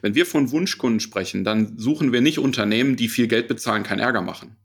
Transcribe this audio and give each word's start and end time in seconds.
Wenn 0.00 0.14
wir 0.14 0.26
von 0.26 0.50
Wunschkunden 0.50 1.00
sprechen, 1.00 1.44
dann 1.44 1.76
suchen 1.76 2.12
wir 2.12 2.20
nicht 2.20 2.38
Unternehmen, 2.38 2.96
die 2.96 3.08
viel 3.08 3.26
Geld 3.26 3.48
bezahlen, 3.48 3.82
keinen 3.82 4.00
Ärger 4.00 4.22
machen. 4.22 4.56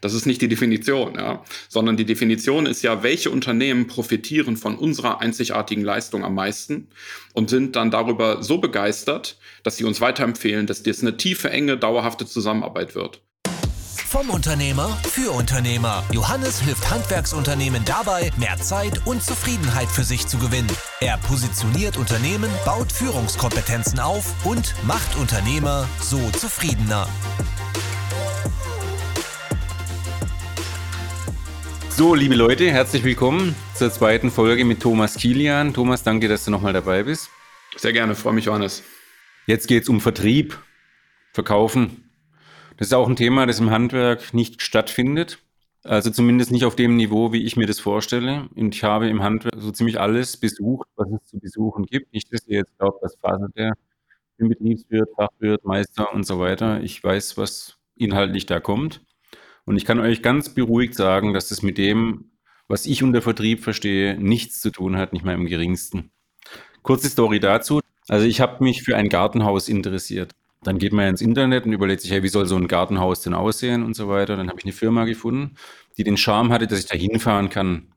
Das 0.00 0.12
ist 0.12 0.26
nicht 0.26 0.42
die 0.42 0.48
Definition, 0.48 1.14
ja, 1.14 1.42
sondern 1.68 1.96
die 1.96 2.04
Definition 2.04 2.66
ist 2.66 2.82
ja, 2.82 3.02
welche 3.02 3.30
Unternehmen 3.30 3.86
profitieren 3.86 4.58
von 4.58 4.76
unserer 4.76 5.22
einzigartigen 5.22 5.82
Leistung 5.82 6.24
am 6.24 6.34
meisten 6.34 6.88
und 7.32 7.48
sind 7.48 7.74
dann 7.74 7.90
darüber 7.90 8.42
so 8.42 8.58
begeistert, 8.58 9.38
dass 9.62 9.78
sie 9.78 9.84
uns 9.84 10.02
weiterempfehlen, 10.02 10.66
dass 10.66 10.82
das 10.82 11.00
eine 11.00 11.16
tiefe, 11.16 11.48
enge, 11.48 11.78
dauerhafte 11.78 12.26
Zusammenarbeit 12.26 12.94
wird. 12.94 13.22
Vom 14.14 14.30
Unternehmer 14.30 14.96
für 15.10 15.32
Unternehmer. 15.32 16.04
Johannes 16.12 16.60
hilft 16.60 16.88
Handwerksunternehmen 16.88 17.84
dabei, 17.84 18.30
mehr 18.36 18.56
Zeit 18.58 19.04
und 19.06 19.20
Zufriedenheit 19.24 19.88
für 19.88 20.04
sich 20.04 20.28
zu 20.28 20.38
gewinnen. 20.38 20.70
Er 21.00 21.18
positioniert 21.18 21.96
Unternehmen, 21.96 22.48
baut 22.64 22.92
Führungskompetenzen 22.92 23.98
auf 23.98 24.32
und 24.46 24.76
macht 24.86 25.18
Unternehmer 25.18 25.88
so 26.00 26.30
zufriedener. 26.30 27.08
So, 31.88 32.14
liebe 32.14 32.36
Leute, 32.36 32.70
herzlich 32.70 33.02
willkommen 33.02 33.56
zur 33.74 33.90
zweiten 33.90 34.30
Folge 34.30 34.64
mit 34.64 34.78
Thomas 34.78 35.16
Kilian. 35.16 35.74
Thomas, 35.74 36.04
danke, 36.04 36.28
dass 36.28 36.44
du 36.44 36.52
nochmal 36.52 36.72
dabei 36.72 37.02
bist. 37.02 37.30
Sehr 37.76 37.92
gerne, 37.92 38.14
freue 38.14 38.34
mich, 38.34 38.44
Johannes. 38.44 38.84
Jetzt 39.46 39.66
geht 39.66 39.82
es 39.82 39.88
um 39.88 40.00
Vertrieb, 40.00 40.56
Verkaufen, 41.32 42.03
das 42.76 42.88
ist 42.88 42.94
auch 42.94 43.08
ein 43.08 43.16
Thema, 43.16 43.46
das 43.46 43.60
im 43.60 43.70
Handwerk 43.70 44.34
nicht 44.34 44.62
stattfindet. 44.62 45.38
Also 45.82 46.10
zumindest 46.10 46.50
nicht 46.50 46.64
auf 46.64 46.76
dem 46.76 46.96
Niveau, 46.96 47.32
wie 47.32 47.44
ich 47.44 47.56
mir 47.56 47.66
das 47.66 47.78
vorstelle. 47.78 48.48
Und 48.54 48.74
ich 48.74 48.84
habe 48.84 49.08
im 49.08 49.22
Handwerk 49.22 49.54
so 49.58 49.70
ziemlich 49.70 50.00
alles 50.00 50.36
besucht, 50.38 50.88
was 50.96 51.08
es 51.10 51.28
zu 51.28 51.38
besuchen 51.38 51.84
gibt. 51.84 52.12
Nicht, 52.12 52.32
dass 52.32 52.46
ihr 52.46 52.58
jetzt 52.58 52.76
glaubt, 52.78 53.02
was 53.02 53.16
faselt 53.16 53.56
der 53.56 53.74
bin 54.36 54.48
Betriebswirt, 54.48 55.08
Fachwirt, 55.16 55.64
Meister 55.64 56.12
und 56.12 56.24
so 56.24 56.38
weiter. 56.38 56.80
Ich 56.80 57.02
weiß, 57.02 57.36
was 57.36 57.78
inhaltlich 57.96 58.46
da 58.46 58.60
kommt. 58.60 59.04
Und 59.64 59.76
ich 59.76 59.84
kann 59.84 60.00
euch 60.00 60.22
ganz 60.22 60.50
beruhigt 60.50 60.94
sagen, 60.94 61.32
dass 61.32 61.48
das 61.48 61.62
mit 61.62 61.78
dem, 61.78 62.32
was 62.68 62.86
ich 62.86 63.02
unter 63.02 63.22
Vertrieb 63.22 63.62
verstehe, 63.62 64.18
nichts 64.18 64.60
zu 64.60 64.70
tun 64.70 64.96
hat, 64.96 65.12
nicht 65.12 65.24
mal 65.24 65.34
im 65.34 65.46
geringsten. 65.46 66.10
Kurze 66.82 67.08
Story 67.08 67.40
dazu. 67.40 67.80
Also 68.08 68.26
ich 68.26 68.40
habe 68.40 68.62
mich 68.62 68.82
für 68.82 68.96
ein 68.96 69.08
Gartenhaus 69.08 69.68
interessiert. 69.68 70.32
Dann 70.64 70.78
geht 70.78 70.92
man 70.92 71.08
ins 71.08 71.20
Internet 71.20 71.66
und 71.66 71.72
überlegt 71.72 72.00
sich, 72.02 72.10
hey, 72.10 72.22
wie 72.22 72.28
soll 72.28 72.46
so 72.46 72.56
ein 72.56 72.68
Gartenhaus 72.68 73.20
denn 73.20 73.34
aussehen 73.34 73.82
und 73.84 73.94
so 73.94 74.08
weiter. 74.08 74.36
Dann 74.36 74.48
habe 74.48 74.58
ich 74.58 74.64
eine 74.64 74.72
Firma 74.72 75.04
gefunden, 75.04 75.56
die 75.96 76.04
den 76.04 76.16
Charme 76.16 76.52
hatte, 76.52 76.66
dass 76.66 76.80
ich 76.80 76.86
da 76.86 76.96
hinfahren 76.96 77.50
kann. 77.50 77.88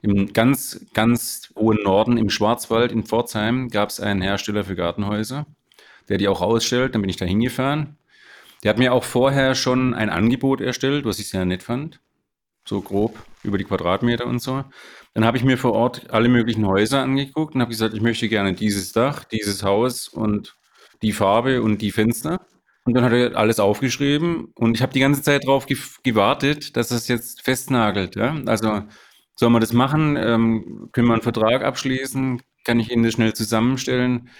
Im 0.00 0.32
ganz, 0.32 0.84
ganz 0.94 1.52
hohen 1.56 1.82
Norden, 1.82 2.16
im 2.16 2.30
Schwarzwald 2.30 2.90
in 2.90 3.04
Pforzheim, 3.04 3.68
gab 3.68 3.90
es 3.90 4.00
einen 4.00 4.22
Hersteller 4.22 4.64
für 4.64 4.74
Gartenhäuser, 4.74 5.46
der 6.08 6.18
die 6.18 6.28
auch 6.28 6.40
ausstellt. 6.40 6.94
Dann 6.94 7.02
bin 7.02 7.10
ich 7.10 7.16
da 7.16 7.24
hingefahren. 7.24 7.98
Der 8.62 8.70
hat 8.70 8.78
mir 8.78 8.92
auch 8.92 9.04
vorher 9.04 9.54
schon 9.54 9.94
ein 9.94 10.10
Angebot 10.10 10.60
erstellt, 10.60 11.04
was 11.04 11.18
ich 11.18 11.28
sehr 11.28 11.44
nett 11.44 11.62
fand. 11.62 12.00
So 12.64 12.80
grob 12.80 13.16
über 13.42 13.58
die 13.58 13.64
Quadratmeter 13.64 14.26
und 14.26 14.40
so. 14.40 14.64
Dann 15.14 15.24
habe 15.24 15.36
ich 15.36 15.44
mir 15.44 15.58
vor 15.58 15.72
Ort 15.72 16.10
alle 16.10 16.28
möglichen 16.28 16.66
Häuser 16.66 17.02
angeguckt 17.02 17.54
und 17.54 17.60
habe 17.60 17.70
gesagt, 17.70 17.94
ich 17.94 18.00
möchte 18.00 18.28
gerne 18.28 18.54
dieses 18.54 18.92
Dach, 18.92 19.24
dieses 19.24 19.62
Haus 19.62 20.08
und 20.08 20.56
die 21.02 21.12
Farbe 21.12 21.62
und 21.62 21.82
die 21.82 21.90
Fenster. 21.90 22.46
Und 22.84 22.94
dann 22.94 23.04
hat 23.04 23.12
er 23.12 23.36
alles 23.36 23.60
aufgeschrieben 23.60 24.46
und 24.56 24.74
ich 24.74 24.82
habe 24.82 24.92
die 24.92 25.00
ganze 25.00 25.22
Zeit 25.22 25.44
darauf 25.44 25.66
gewartet, 26.02 26.76
dass 26.76 26.90
es 26.90 27.06
jetzt 27.06 27.42
festnagelt. 27.42 28.16
Ja? 28.16 28.40
Also 28.46 28.82
soll 29.36 29.50
man 29.50 29.60
das 29.60 29.72
machen? 29.72 30.16
Ähm, 30.16 30.88
können 30.92 31.06
wir 31.06 31.14
einen 31.14 31.22
Vertrag 31.22 31.62
abschließen? 31.62 32.42
Kann 32.64 32.80
ich 32.80 32.90
Ihnen 32.90 33.04
das 33.04 33.14
schnell 33.14 33.34
zusammenstellen? 33.34 34.30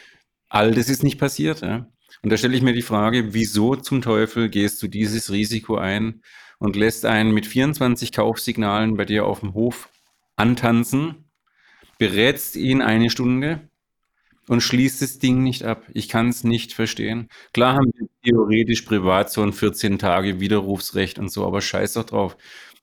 All 0.49 0.73
das 0.73 0.89
ist 0.89 1.05
nicht 1.05 1.19
passiert. 1.19 1.61
Ja? 1.61 1.87
Und 2.23 2.31
da 2.31 2.37
stelle 2.37 2.57
ich 2.57 2.63
mir 2.63 2.73
die 2.73 2.83
Frage, 2.83 3.33
wieso 3.33 3.77
zum 3.77 4.03
Teufel 4.03 4.49
gehst 4.49 4.83
du 4.83 4.89
dieses 4.89 5.31
Risiko 5.31 5.77
ein 5.77 6.23
und 6.59 6.77
lässt 6.77 7.05
einen 7.05 7.33
mit 7.33 7.47
24 7.47 8.13
Kaufsignalen 8.13 8.97
bei 8.97 9.05
dir 9.05 9.25
auf 9.25 9.41
dem 9.41 9.55
Hof 9.55 9.89
antanzen, 10.37 11.31
berätst 11.99 12.57
ihn 12.57 12.83
eine 12.83 13.11
Stunde 13.11 13.69
und 14.49 14.61
schließt 14.61 15.03
das 15.03 15.19
Ding 15.19 15.43
nicht 15.43 15.65
ab. 15.65 15.85
Ich 15.95 16.09
kann 16.09 16.29
es 16.29 16.45
nicht 16.45 16.73
verstehen. 16.73 17.29
Klar 17.53 17.75
haben 17.77 17.93
wir 17.95 18.09
theoretisch 18.25 18.83
privat 18.83 19.31
so 19.31 19.43
ein 19.43 19.53
14 19.53 19.99
Tage 19.99 20.41
Widerrufsrecht 20.41 21.19
und 21.19 21.31
so, 21.31 21.47
aber 21.47 21.61
scheiß 21.61 21.95
doch 21.95 22.05
drauf. 22.05 22.37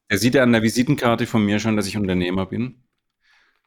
Er 0.08 0.18
sieht 0.18 0.36
ja 0.36 0.44
an 0.44 0.53
der 0.53 0.64
Visitenkarte 0.64 1.28
von 1.28 1.46
mir 1.46 1.59
schon, 1.59 1.75
dass 1.75 1.88
ich 1.88 1.98
Unternehmer 1.98 2.46
bin. 2.46 2.84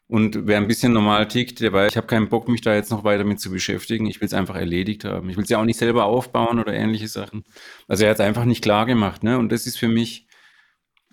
Und 0.09 0.47
wer 0.47 0.59
ein 0.59 0.69
bisschen 0.69 0.93
normal 0.93 1.29
tickt, 1.29 1.61
der 1.61 1.73
weiß, 1.73 1.93
ich 1.93 1.97
habe 1.97 2.07
keinen 2.07 2.29
Bock, 2.29 2.49
mich 2.49 2.61
da 2.61 2.75
jetzt 2.75 2.91
noch 2.91 3.05
weiter 3.05 3.25
mit 3.25 3.41
zu 3.41 3.51
beschäftigen. 3.51 4.07
Ich 4.07 4.21
will 4.21 4.27
es 4.27 4.35
einfach 4.35 4.57
erledigt 4.57 5.05
haben. 5.05 5.31
Ich 5.31 5.37
will 5.37 5.45
es 5.45 5.51
ja 5.51 5.59
auch 5.59 5.65
nicht 5.65 5.79
selber 5.79 6.05
aufbauen 6.05 6.59
oder 6.59 6.75
ähnliche 6.75 7.09
Sachen. 7.09 7.45
Also 7.89 8.05
er 8.05 8.11
hat 8.11 8.17
es 8.17 8.21
einfach 8.21 8.45
nicht 8.45 8.63
klar 8.63 8.85
gemacht. 8.85 9.23
Ne? 9.23 9.39
Und 9.39 9.51
das 9.51 9.67
ist 9.67 9.79
für 9.79 9.89
mich 9.89 10.27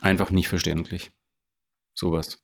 einfach 0.01 0.31
nicht 0.31 0.49
verständlich. 0.49 1.11
Sowas. 1.93 2.43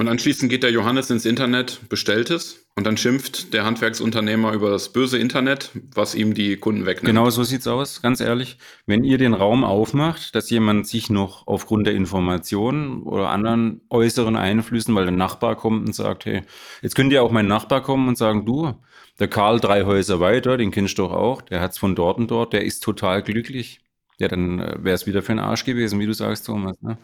Und 0.00 0.08
anschließend 0.08 0.50
geht 0.50 0.62
der 0.62 0.70
Johannes 0.70 1.10
ins 1.10 1.26
Internet, 1.26 1.82
bestellt 1.90 2.30
es 2.30 2.64
und 2.74 2.86
dann 2.86 2.96
schimpft 2.96 3.52
der 3.52 3.66
Handwerksunternehmer 3.66 4.54
über 4.54 4.70
das 4.70 4.94
böse 4.94 5.18
Internet, 5.18 5.72
was 5.94 6.14
ihm 6.14 6.32
die 6.32 6.56
Kunden 6.56 6.86
wegnimmt. 6.86 7.04
Genau 7.04 7.28
so 7.28 7.44
sieht's 7.44 7.66
aus, 7.66 8.00
ganz 8.00 8.20
ehrlich. 8.22 8.56
Wenn 8.86 9.04
ihr 9.04 9.18
den 9.18 9.34
Raum 9.34 9.62
aufmacht, 9.62 10.34
dass 10.34 10.48
jemand 10.48 10.86
sich 10.86 11.10
noch 11.10 11.46
aufgrund 11.46 11.86
der 11.86 11.92
Informationen 11.92 13.02
oder 13.02 13.28
anderen 13.28 13.82
äußeren 13.90 14.36
Einflüssen, 14.36 14.94
weil 14.94 15.04
der 15.04 15.14
Nachbar 15.14 15.54
kommt 15.56 15.86
und 15.86 15.94
sagt, 15.94 16.24
hey, 16.24 16.44
jetzt 16.80 16.94
könnt 16.94 17.12
ihr 17.12 17.22
auch 17.22 17.30
mein 17.30 17.46
Nachbar 17.46 17.82
kommen 17.82 18.08
und 18.08 18.16
sagen, 18.16 18.46
du, 18.46 18.72
der 19.18 19.28
Karl 19.28 19.60
drei 19.60 19.84
Häuser 19.84 20.18
weiter, 20.18 20.56
den 20.56 20.70
kennst 20.70 20.96
du 20.96 21.02
doch 21.02 21.12
auch, 21.12 21.42
der 21.42 21.60
hat's 21.60 21.76
von 21.76 21.94
dort 21.94 22.16
und 22.16 22.30
dort, 22.30 22.54
der 22.54 22.64
ist 22.64 22.82
total 22.82 23.22
glücklich. 23.22 23.82
Ja, 24.16 24.28
dann 24.28 24.60
äh, 24.60 24.76
wäre 24.82 24.94
es 24.94 25.06
wieder 25.06 25.20
für 25.20 25.32
einen 25.32 25.40
Arsch 25.40 25.66
gewesen, 25.66 26.00
wie 26.00 26.06
du 26.06 26.14
sagst, 26.14 26.46
Thomas. 26.46 26.80
Ne? 26.80 26.96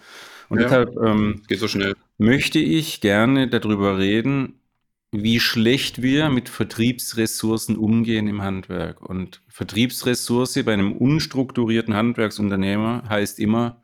Und 0.49 0.61
ja, 0.61 0.65
deshalb 0.65 0.97
ähm, 0.97 1.43
geht 1.47 1.59
so 1.59 1.69
schnell. 1.69 1.95
Möchte 2.19 2.59
ich 2.59 3.01
gerne 3.01 3.49
darüber 3.49 3.99
reden, 3.99 4.61
wie 5.13 5.41
schlecht 5.41 6.03
wir 6.03 6.29
mit 6.29 6.49
Vertriebsressourcen 6.49 7.77
umgehen 7.77 8.29
im 8.29 8.43
Handwerk. 8.43 9.01
Und 9.01 9.43
Vertriebsressource 9.49 10.63
bei 10.65 10.73
einem 10.73 10.93
unstrukturierten 10.93 11.95
Handwerksunternehmer 11.95 13.05
heißt 13.09 13.39
immer, 13.39 13.81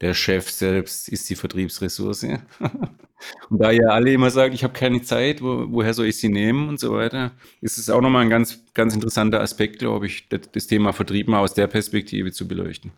der 0.00 0.14
Chef 0.14 0.50
selbst 0.50 1.08
ist 1.08 1.28
die 1.28 1.34
Vertriebsressource. 1.34 2.24
und 3.50 3.58
da 3.58 3.72
ihr 3.72 3.90
alle 3.90 4.12
immer 4.12 4.30
sagt, 4.30 4.54
ich 4.54 4.62
habe 4.62 4.74
keine 4.74 5.02
Zeit, 5.02 5.42
wo, 5.42 5.66
woher 5.70 5.94
soll 5.94 6.06
ich 6.06 6.18
sie 6.18 6.28
nehmen 6.28 6.68
und 6.68 6.78
so 6.78 6.92
weiter, 6.92 7.32
ist 7.60 7.78
es 7.78 7.90
auch 7.90 8.00
nochmal 8.00 8.22
ein 8.22 8.30
ganz, 8.30 8.62
ganz 8.74 8.94
interessanter 8.94 9.40
Aspekt, 9.40 9.80
glaube 9.80 10.06
ich, 10.06 10.28
das 10.28 10.66
Thema 10.68 10.92
Vertrieb 10.92 11.26
mal 11.28 11.40
aus 11.40 11.54
der 11.54 11.66
Perspektive 11.66 12.30
zu 12.30 12.46
beleuchten. 12.46 12.92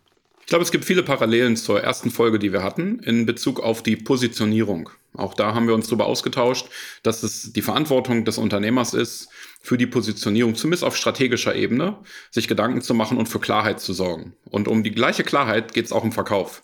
Ich 0.51 0.53
glaube, 0.53 0.65
es 0.65 0.71
gibt 0.73 0.83
viele 0.83 1.01
Parallelen 1.01 1.55
zur 1.55 1.81
ersten 1.81 2.11
Folge, 2.11 2.37
die 2.37 2.51
wir 2.51 2.61
hatten, 2.61 2.99
in 2.99 3.25
Bezug 3.25 3.61
auf 3.61 3.83
die 3.83 3.95
Positionierung. 3.95 4.89
Auch 5.13 5.33
da 5.33 5.53
haben 5.55 5.65
wir 5.65 5.73
uns 5.73 5.87
darüber 5.87 6.07
ausgetauscht, 6.07 6.67
dass 7.03 7.23
es 7.23 7.53
die 7.53 7.61
Verantwortung 7.61 8.25
des 8.25 8.37
Unternehmers 8.37 8.93
ist, 8.93 9.29
für 9.61 9.77
die 9.77 9.87
Positionierung, 9.87 10.55
zumindest 10.55 10.83
auf 10.83 10.97
strategischer 10.97 11.55
Ebene, 11.55 11.99
sich 12.31 12.49
Gedanken 12.49 12.81
zu 12.81 12.93
machen 12.93 13.17
und 13.17 13.29
für 13.29 13.39
Klarheit 13.39 13.79
zu 13.79 13.93
sorgen. 13.93 14.33
Und 14.43 14.67
um 14.67 14.83
die 14.83 14.91
gleiche 14.91 15.23
Klarheit 15.23 15.73
geht 15.73 15.85
es 15.85 15.93
auch 15.93 16.03
im 16.03 16.11
Verkauf. 16.11 16.63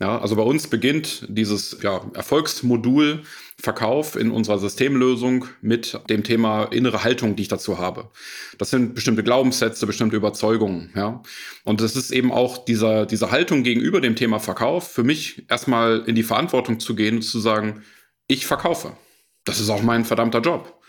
Ja, 0.00 0.18
also 0.18 0.34
bei 0.34 0.42
uns 0.42 0.66
beginnt 0.66 1.26
dieses 1.28 1.76
ja, 1.82 2.00
Erfolgsmodul 2.14 3.22
Verkauf 3.58 4.16
in 4.16 4.30
unserer 4.30 4.58
Systemlösung 4.58 5.44
mit 5.60 6.00
dem 6.08 6.24
Thema 6.24 6.64
innere 6.64 7.04
Haltung, 7.04 7.36
die 7.36 7.42
ich 7.42 7.48
dazu 7.48 7.78
habe. 7.78 8.10
Das 8.56 8.70
sind 8.70 8.94
bestimmte 8.94 9.22
Glaubenssätze, 9.22 9.86
bestimmte 9.86 10.16
Überzeugungen. 10.16 10.90
Ja, 10.96 11.22
und 11.64 11.82
es 11.82 11.96
ist 11.96 12.12
eben 12.12 12.32
auch 12.32 12.64
dieser, 12.64 13.04
diese 13.04 13.30
Haltung 13.30 13.62
gegenüber 13.62 14.00
dem 14.00 14.16
Thema 14.16 14.40
Verkauf 14.40 14.90
für 14.90 15.04
mich 15.04 15.44
erstmal 15.50 16.02
in 16.06 16.14
die 16.14 16.22
Verantwortung 16.22 16.80
zu 16.80 16.94
gehen 16.94 17.16
und 17.16 17.22
zu 17.22 17.38
sagen, 17.38 17.82
ich 18.26 18.46
verkaufe. 18.46 18.96
Das 19.44 19.60
ist 19.60 19.68
auch 19.68 19.82
mein 19.82 20.06
verdammter 20.06 20.40
Job. 20.40 20.80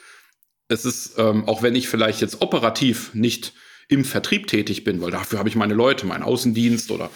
Es 0.70 0.86
ist, 0.86 1.16
ähm, 1.18 1.50
auch 1.50 1.62
wenn 1.64 1.76
ich 1.76 1.90
vielleicht 1.90 2.22
jetzt 2.22 2.42
operativ 2.42 3.14
nicht 3.14 3.54
im 3.90 4.06
Vertrieb 4.06 4.48
tätig 4.48 4.86
bin, 4.86 5.02
weil 5.02 5.12
dafür 5.12 5.38
habe 5.38 5.50
ich 5.50 5.58
meine 5.58 5.74
Leute, 5.74 6.06
meinen 6.06 6.24
Außendienst 6.24 6.92
oder 6.92 7.10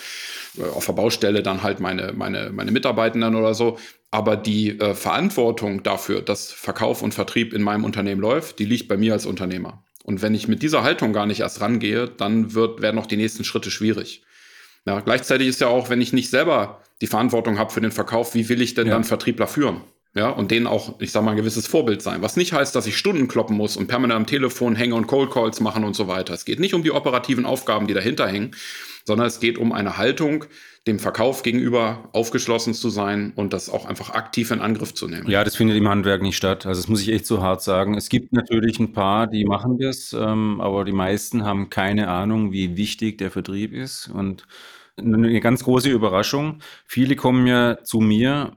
auf 0.61 0.85
der 0.85 0.93
Baustelle 0.93 1.43
dann 1.43 1.63
halt 1.63 1.79
meine, 1.79 2.13
meine, 2.13 2.51
meine 2.51 2.71
Mitarbeitenden 2.71 3.35
oder 3.35 3.53
so. 3.53 3.77
Aber 4.11 4.37
die 4.37 4.79
äh, 4.79 4.93
Verantwortung 4.93 5.83
dafür, 5.83 6.21
dass 6.21 6.51
Verkauf 6.51 7.01
und 7.01 7.13
Vertrieb 7.13 7.53
in 7.53 7.61
meinem 7.61 7.83
Unternehmen 7.83 8.21
läuft, 8.21 8.59
die 8.59 8.65
liegt 8.65 8.87
bei 8.87 8.97
mir 8.97 9.13
als 9.13 9.25
Unternehmer. 9.25 9.83
Und 10.03 10.21
wenn 10.21 10.35
ich 10.35 10.47
mit 10.47 10.61
dieser 10.61 10.83
Haltung 10.83 11.13
gar 11.13 11.25
nicht 11.25 11.39
erst 11.39 11.61
rangehe, 11.61 12.07
dann 12.07 12.53
wird, 12.53 12.81
werden 12.81 12.99
auch 12.99 13.07
die 13.07 13.17
nächsten 13.17 13.43
Schritte 13.43 13.71
schwierig. 13.71 14.23
Ja, 14.85 14.99
gleichzeitig 14.99 15.47
ist 15.47 15.61
ja 15.61 15.67
auch, 15.67 15.89
wenn 15.89 15.99
ich 15.99 16.13
nicht 16.13 16.29
selber 16.29 16.81
die 17.01 17.07
Verantwortung 17.07 17.57
habe 17.57 17.73
für 17.73 17.81
den 17.81 17.91
Verkauf, 17.91 18.35
wie 18.35 18.47
will 18.47 18.61
ich 18.61 18.75
denn 18.75 18.87
ja. 18.87 18.93
dann 18.93 19.03
Vertriebler 19.03 19.47
führen? 19.47 19.81
Ja, 20.13 20.29
und 20.29 20.49
denen 20.49 20.65
auch, 20.65 21.01
ich 21.01 21.11
sag 21.11 21.23
mal, 21.23 21.31
ein 21.31 21.37
gewisses 21.37 21.67
Vorbild 21.67 22.01
sein. 22.01 22.21
Was 22.21 22.37
nicht 22.37 22.53
heißt, 22.53 22.73
dass 22.73 22.87
ich 22.87 22.95
Stunden 22.95 23.27
kloppen 23.27 23.57
muss 23.57 23.75
und 23.75 23.87
permanent 23.87 24.15
am 24.15 24.25
Telefon 24.25 24.75
hänge 24.75 24.95
und 24.95 25.07
Cold 25.07 25.29
Calls 25.29 25.59
machen 25.59 25.83
und 25.83 25.93
so 25.93 26.07
weiter. 26.07 26.33
Es 26.33 26.45
geht 26.45 26.61
nicht 26.61 26.73
um 26.73 26.83
die 26.83 26.91
operativen 26.91 27.45
Aufgaben, 27.45 27.85
die 27.85 27.93
dahinter 27.93 28.25
hängen, 28.25 28.55
sondern 29.05 29.27
es 29.27 29.39
geht 29.39 29.57
um 29.57 29.71
eine 29.71 29.97
Haltung, 29.97 30.45
dem 30.87 30.99
Verkauf 30.99 31.41
gegenüber 31.41 32.09
aufgeschlossen 32.11 32.73
zu 32.73 32.89
sein 32.89 33.33
und 33.35 33.53
das 33.53 33.69
auch 33.69 33.85
einfach 33.85 34.11
aktiv 34.11 34.51
in 34.51 34.61
Angriff 34.61 34.93
zu 34.93 35.07
nehmen. 35.07 35.27
Ja, 35.29 35.43
das 35.43 35.55
findet 35.55 35.77
im 35.77 35.87
Handwerk 35.87 36.21
nicht 36.21 36.37
statt. 36.37 36.65
Also 36.65 36.81
das 36.81 36.87
muss 36.87 37.01
ich 37.01 37.09
echt 37.09 37.25
so 37.25 37.41
hart 37.41 37.63
sagen. 37.63 37.95
Es 37.95 38.09
gibt 38.09 38.33
natürlich 38.33 38.79
ein 38.79 38.93
paar, 38.93 39.25
die 39.27 39.45
machen 39.45 39.79
das, 39.79 40.13
ähm, 40.13 40.61
aber 40.61 40.85
die 40.85 40.91
meisten 40.91 41.43
haben 41.43 41.69
keine 41.69 42.07
Ahnung, 42.09 42.51
wie 42.51 42.77
wichtig 42.77 43.17
der 43.17 43.31
Vertrieb 43.31 43.73
ist. 43.73 44.09
Und 44.09 44.45
eine 44.97 45.39
ganz 45.39 45.63
große 45.63 45.89
Überraschung. 45.89 46.59
Viele 46.85 47.15
kommen 47.15 47.47
ja 47.47 47.83
zu 47.83 47.99
mir 47.99 48.55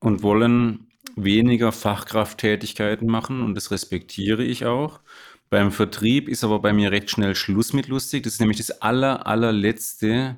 und 0.00 0.22
wollen 0.22 0.88
weniger 1.16 1.72
Fachkrafttätigkeiten 1.72 3.08
machen 3.08 3.42
und 3.42 3.54
das 3.54 3.70
respektiere 3.70 4.44
ich 4.44 4.66
auch. 4.66 5.00
Beim 5.50 5.72
Vertrieb 5.72 6.28
ist 6.28 6.44
aber 6.44 6.58
bei 6.60 6.72
mir 6.72 6.90
recht 6.90 7.10
schnell 7.10 7.34
Schluss 7.34 7.72
mit 7.72 7.88
lustig. 7.88 8.22
Das 8.24 8.34
ist 8.34 8.40
nämlich 8.40 8.58
das 8.58 8.82
aller, 8.82 9.26
allerletzte, 9.26 10.36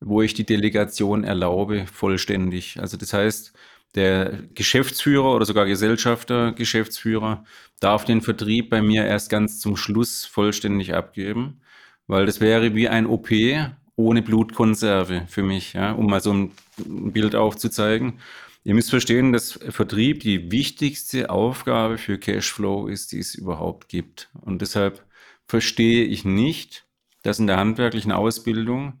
wo 0.00 0.22
ich 0.22 0.34
die 0.34 0.44
Delegation 0.44 1.24
erlaube, 1.24 1.86
vollständig. 1.86 2.78
Also 2.80 2.96
das 2.96 3.12
heißt, 3.12 3.52
der 3.94 4.38
Geschäftsführer 4.54 5.34
oder 5.34 5.44
sogar 5.44 5.66
Gesellschafter, 5.66 6.52
Geschäftsführer 6.52 7.44
darf 7.80 8.04
den 8.04 8.20
Vertrieb 8.20 8.70
bei 8.70 8.82
mir 8.82 9.04
erst 9.04 9.30
ganz 9.30 9.58
zum 9.58 9.76
Schluss 9.76 10.26
vollständig 10.26 10.94
abgeben, 10.94 11.60
weil 12.06 12.26
das 12.26 12.40
wäre 12.40 12.74
wie 12.74 12.88
ein 12.88 13.06
OP 13.06 13.30
ohne 13.96 14.22
Blutkonserve 14.22 15.24
für 15.28 15.42
mich, 15.42 15.72
ja, 15.74 15.92
um 15.92 16.06
mal 16.06 16.20
so 16.20 16.32
ein 16.32 16.52
Bild 16.76 17.34
aufzuzeigen. 17.34 18.20
Ihr 18.62 18.74
müsst 18.74 18.90
verstehen, 18.90 19.32
dass 19.32 19.52
Vertrieb 19.52 20.20
die 20.20 20.52
wichtigste 20.52 21.30
Aufgabe 21.30 21.96
für 21.96 22.18
Cashflow 22.18 22.88
ist, 22.88 23.12
die 23.12 23.18
es 23.18 23.34
überhaupt 23.34 23.88
gibt. 23.88 24.28
Und 24.40 24.60
deshalb 24.60 25.04
verstehe 25.46 26.04
ich 26.04 26.24
nicht, 26.24 26.86
dass 27.22 27.38
in 27.38 27.46
der 27.46 27.56
handwerklichen 27.56 28.12
Ausbildung 28.12 29.00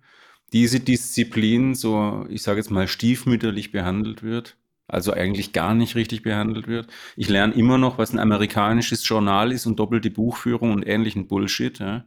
diese 0.52 0.80
Disziplin 0.80 1.74
so, 1.74 2.26
ich 2.28 2.42
sage 2.42 2.58
jetzt 2.58 2.70
mal, 2.70 2.88
stiefmütterlich 2.88 3.70
behandelt 3.70 4.22
wird. 4.22 4.56
Also 4.88 5.12
eigentlich 5.12 5.52
gar 5.52 5.74
nicht 5.74 5.94
richtig 5.94 6.22
behandelt 6.22 6.66
wird. 6.66 6.88
Ich 7.14 7.28
lerne 7.28 7.54
immer 7.54 7.78
noch, 7.78 7.98
was 7.98 8.12
ein 8.12 8.18
amerikanisches 8.18 9.06
Journal 9.06 9.52
ist 9.52 9.66
und 9.66 9.78
doppelte 9.78 10.10
Buchführung 10.10 10.72
und 10.72 10.82
ähnlichen 10.82 11.28
Bullshit, 11.28 11.78
ja, 11.78 12.04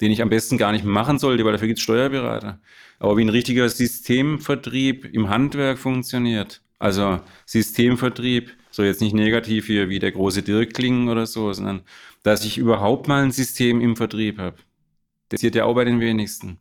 den 0.00 0.10
ich 0.10 0.22
am 0.22 0.30
besten 0.30 0.56
gar 0.56 0.72
nicht 0.72 0.84
machen 0.84 1.18
sollte, 1.18 1.44
weil 1.44 1.52
dafür 1.52 1.68
gibt 1.68 1.78
es 1.78 1.84
Steuerberater. 1.84 2.58
Aber 2.98 3.18
wie 3.18 3.24
ein 3.24 3.28
richtiger 3.28 3.68
Systemvertrieb 3.68 5.04
im 5.04 5.28
Handwerk 5.28 5.78
funktioniert, 5.78 6.61
also 6.82 7.20
Systemvertrieb, 7.46 8.50
so 8.70 8.82
jetzt 8.82 9.00
nicht 9.00 9.14
negativ 9.14 9.66
hier 9.66 9.88
wie 9.88 10.00
der 10.00 10.10
große 10.10 10.42
Dirk 10.42 10.74
klingen 10.74 11.08
oder 11.08 11.26
so, 11.26 11.52
sondern 11.52 11.82
dass 12.24 12.44
ich 12.44 12.58
überhaupt 12.58 13.06
mal 13.06 13.22
ein 13.22 13.30
System 13.32 13.80
im 13.80 13.94
Vertrieb 13.96 14.38
habe. 14.38 14.56
Das 15.28 15.38
passiert 15.38 15.54
ja 15.54 15.64
auch 15.64 15.74
bei 15.74 15.84
den 15.84 16.00
wenigsten. 16.00 16.58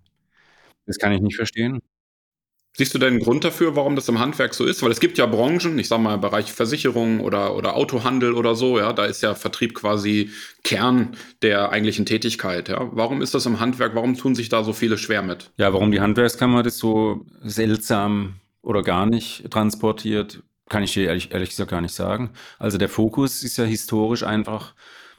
Das 0.85 0.97
kann 0.97 1.12
ich 1.12 1.21
nicht 1.21 1.35
verstehen. 1.35 1.81
Siehst 2.77 2.94
du 2.94 3.00
denn 3.00 3.13
einen 3.13 3.19
Grund 3.19 3.44
dafür, 3.44 3.75
warum 3.75 3.95
das 3.95 4.07
im 4.07 4.19
Handwerk 4.19 4.53
so 4.53 4.65
ist? 4.65 4.81
Weil 4.81 4.91
es 4.91 5.00
gibt 5.01 5.18
ja 5.18 5.25
Branchen, 5.25 5.77
ich 5.77 5.89
sag 5.89 6.00
mal 6.00 6.13
im 6.13 6.21
Bereich 6.21 6.53
Versicherung 6.53 7.19
oder, 7.19 7.56
oder 7.56 7.75
Autohandel 7.75 8.33
oder 8.33 8.56
so, 8.56 8.77
ja, 8.77 8.94
da 8.94 9.06
ist 9.06 9.21
ja 9.23 9.35
Vertrieb 9.35 9.73
quasi 9.73 10.29
Kern 10.63 11.18
der 11.41 11.71
eigentlichen 11.71 12.06
Tätigkeit. 12.06 12.69
Ja. 12.69 12.89
Warum 12.94 13.21
ist 13.21 13.33
das 13.33 13.45
im 13.45 13.59
Handwerk? 13.59 13.95
Warum 13.95 14.15
tun 14.15 14.35
sich 14.35 14.50
da 14.50 14.63
so 14.63 14.71
viele 14.71 14.97
schwer 14.97 15.21
mit? 15.21 15.51
Ja, 15.57 15.73
warum 15.73 15.91
die 15.91 16.00
Handwerkskammer 16.00 16.63
das 16.63 16.77
so 16.77 17.25
seltsam 17.44 18.35
oder 18.61 18.81
gar 18.81 19.05
nicht 19.05 19.49
transportiert, 19.51 20.43
kann 20.69 20.83
ich 20.83 20.93
dir 20.93 21.07
ehrlich, 21.07 21.31
ehrlich 21.31 21.49
gesagt 21.49 21.71
gar 21.71 21.81
nicht 21.81 21.93
sagen. 21.93 22.31
Also 22.59 22.77
der 22.77 22.89
Fokus 22.89 23.43
ist 23.43 23.57
ja 23.57 23.65
historisch 23.65 24.23
einfach 24.23 24.73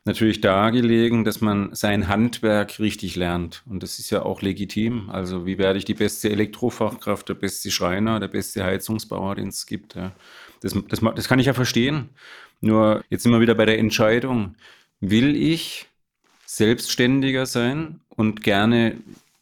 natürlich 0.05 0.41
dargelegen, 0.41 1.25
dass 1.25 1.41
man 1.41 1.75
sein 1.75 2.09
Handwerk 2.09 2.81
richtig 2.81 3.15
lernt. 3.15 3.63
Und 3.67 3.83
das 3.83 3.99
ist 3.99 4.11
ja 4.11 4.23
auch 4.23 4.43
legitim. 4.43 5.11
Also 5.11 5.47
wie 5.47 5.59
werde 5.59 5.79
ich 5.79 5.85
die 5.85 5.95
beste 5.95 6.31
Elektrofachkraft, 6.31 7.29
der 7.29 7.35
beste 7.35 7.71
Schreiner, 7.71 8.19
der 8.19 8.29
beste 8.29 8.65
Heizungsbauer, 8.65 9.37
den 9.37 9.49
es 9.49 9.67
gibt. 9.67 9.95
Ja. 9.95 10.13
Das, 10.61 10.77
das, 10.89 11.01
das 11.01 11.29
kann 11.29 11.39
ich 11.39 11.47
ja 11.47 11.55
verstehen. 11.55 12.11
Nur 12.61 13.05
jetzt 13.11 13.23
sind 13.23 13.33
wir 13.33 13.41
wieder 13.41 13.55
bei 13.55 13.67
der 13.67 13.79
Entscheidung. 13.79 14.57
Will 15.01 15.37
ich 15.37 15.87
selbstständiger 16.47 17.47
sein 17.47 18.01
und 18.09 18.43
gerne 18.43 18.97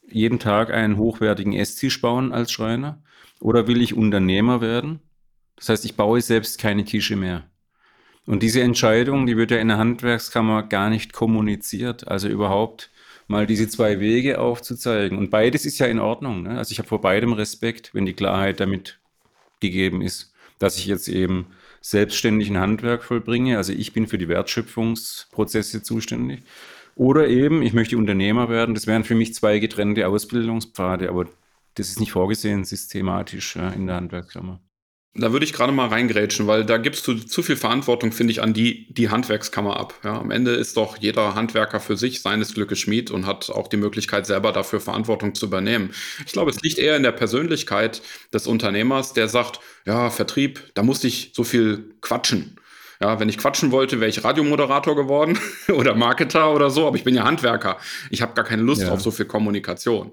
jeden 0.08 0.38
Tag 0.38 0.72
einen 0.72 0.96
hochwertigen 0.96 1.52
Esstisch 1.52 2.00
bauen 2.00 2.32
als 2.32 2.52
Schreiner? 2.52 2.98
Oder 3.40 3.66
will 3.66 3.80
ich 3.80 3.94
Unternehmer 3.94 4.60
werden? 4.60 5.00
Das 5.56 5.68
heißt, 5.70 5.84
ich 5.84 5.96
baue 5.96 6.20
selbst 6.20 6.58
keine 6.58 6.84
Tische 6.84 7.16
mehr. 7.16 7.44
Und 8.26 8.42
diese 8.42 8.60
Entscheidung, 8.60 9.26
die 9.26 9.36
wird 9.36 9.50
ja 9.50 9.58
in 9.58 9.68
der 9.68 9.78
Handwerkskammer 9.78 10.62
gar 10.62 10.90
nicht 10.90 11.12
kommuniziert. 11.12 12.06
Also 12.06 12.28
überhaupt 12.28 12.90
mal 13.26 13.46
diese 13.46 13.68
zwei 13.68 13.98
Wege 14.00 14.40
aufzuzeigen. 14.40 15.18
Und 15.18 15.30
beides 15.30 15.64
ist 15.64 15.78
ja 15.78 15.86
in 15.86 15.98
Ordnung. 15.98 16.42
Ne? 16.42 16.58
Also 16.58 16.72
ich 16.72 16.78
habe 16.78 16.88
vor 16.88 17.00
beidem 17.00 17.32
Respekt, 17.32 17.94
wenn 17.94 18.06
die 18.06 18.12
Klarheit 18.12 18.60
damit 18.60 18.98
gegeben 19.60 20.02
ist, 20.02 20.32
dass 20.58 20.78
ich 20.78 20.86
jetzt 20.86 21.08
eben 21.08 21.46
selbstständig 21.80 22.50
ein 22.50 22.58
Handwerk 22.58 23.04
vollbringe. 23.04 23.56
Also 23.56 23.72
ich 23.72 23.92
bin 23.92 24.06
für 24.06 24.18
die 24.18 24.28
Wertschöpfungsprozesse 24.28 25.82
zuständig. 25.82 26.42
Oder 26.94 27.28
eben, 27.28 27.62
ich 27.62 27.72
möchte 27.72 27.96
Unternehmer 27.96 28.48
werden. 28.48 28.74
Das 28.74 28.86
wären 28.86 29.04
für 29.04 29.14
mich 29.14 29.34
zwei 29.34 29.58
getrennte 29.58 30.06
Ausbildungspfade. 30.06 31.08
Aber 31.08 31.26
das 31.80 31.88
ist 31.88 32.00
nicht 32.00 32.12
vorgesehen 32.12 32.64
systematisch 32.64 33.56
ja, 33.56 33.70
in 33.70 33.86
der 33.86 33.96
Handwerkskammer. 33.96 34.60
Da 35.14 35.32
würde 35.32 35.44
ich 35.44 35.52
gerade 35.52 35.72
mal 35.72 35.88
reingrätschen, 35.88 36.46
weil 36.46 36.64
da 36.64 36.76
gibst 36.76 37.08
du 37.08 37.14
zu 37.14 37.42
viel 37.42 37.56
Verantwortung, 37.56 38.12
finde 38.12 38.30
ich, 38.30 38.42
an 38.42 38.54
die, 38.54 38.94
die 38.94 39.08
Handwerkskammer 39.08 39.76
ab. 39.76 39.94
Ja, 40.04 40.20
am 40.20 40.30
Ende 40.30 40.52
ist 40.52 40.76
doch 40.76 40.98
jeder 40.98 41.34
Handwerker 41.34 41.80
für 41.80 41.96
sich 41.96 42.22
seines 42.22 42.54
Glückes 42.54 42.78
Schmied 42.78 43.10
und 43.10 43.26
hat 43.26 43.50
auch 43.50 43.66
die 43.66 43.76
Möglichkeit, 43.76 44.24
selber 44.26 44.52
dafür 44.52 44.80
Verantwortung 44.80 45.34
zu 45.34 45.46
übernehmen. 45.46 45.90
Ich 46.26 46.32
glaube, 46.32 46.52
es 46.52 46.60
liegt 46.62 46.78
eher 46.78 46.96
in 46.96 47.02
der 47.02 47.10
Persönlichkeit 47.10 48.02
des 48.32 48.46
Unternehmers, 48.46 49.12
der 49.12 49.26
sagt, 49.26 49.58
ja, 49.84 50.10
Vertrieb, 50.10 50.70
da 50.74 50.84
musste 50.84 51.08
ich 51.08 51.32
so 51.34 51.42
viel 51.42 51.96
quatschen. 52.02 52.56
Ja, 53.02 53.18
wenn 53.18 53.30
ich 53.30 53.38
quatschen 53.38 53.72
wollte, 53.72 53.98
wäre 53.98 54.10
ich 54.10 54.22
Radiomoderator 54.22 54.94
geworden 54.94 55.38
oder 55.72 55.94
Marketer 55.94 56.54
oder 56.54 56.70
so, 56.70 56.86
aber 56.86 56.96
ich 56.96 57.04
bin 57.04 57.16
ja 57.16 57.24
Handwerker. 57.24 57.78
Ich 58.10 58.22
habe 58.22 58.34
gar 58.34 58.44
keine 58.44 58.62
Lust 58.62 58.82
ja. 58.82 58.92
auf 58.92 59.00
so 59.00 59.10
viel 59.10 59.24
Kommunikation. 59.24 60.12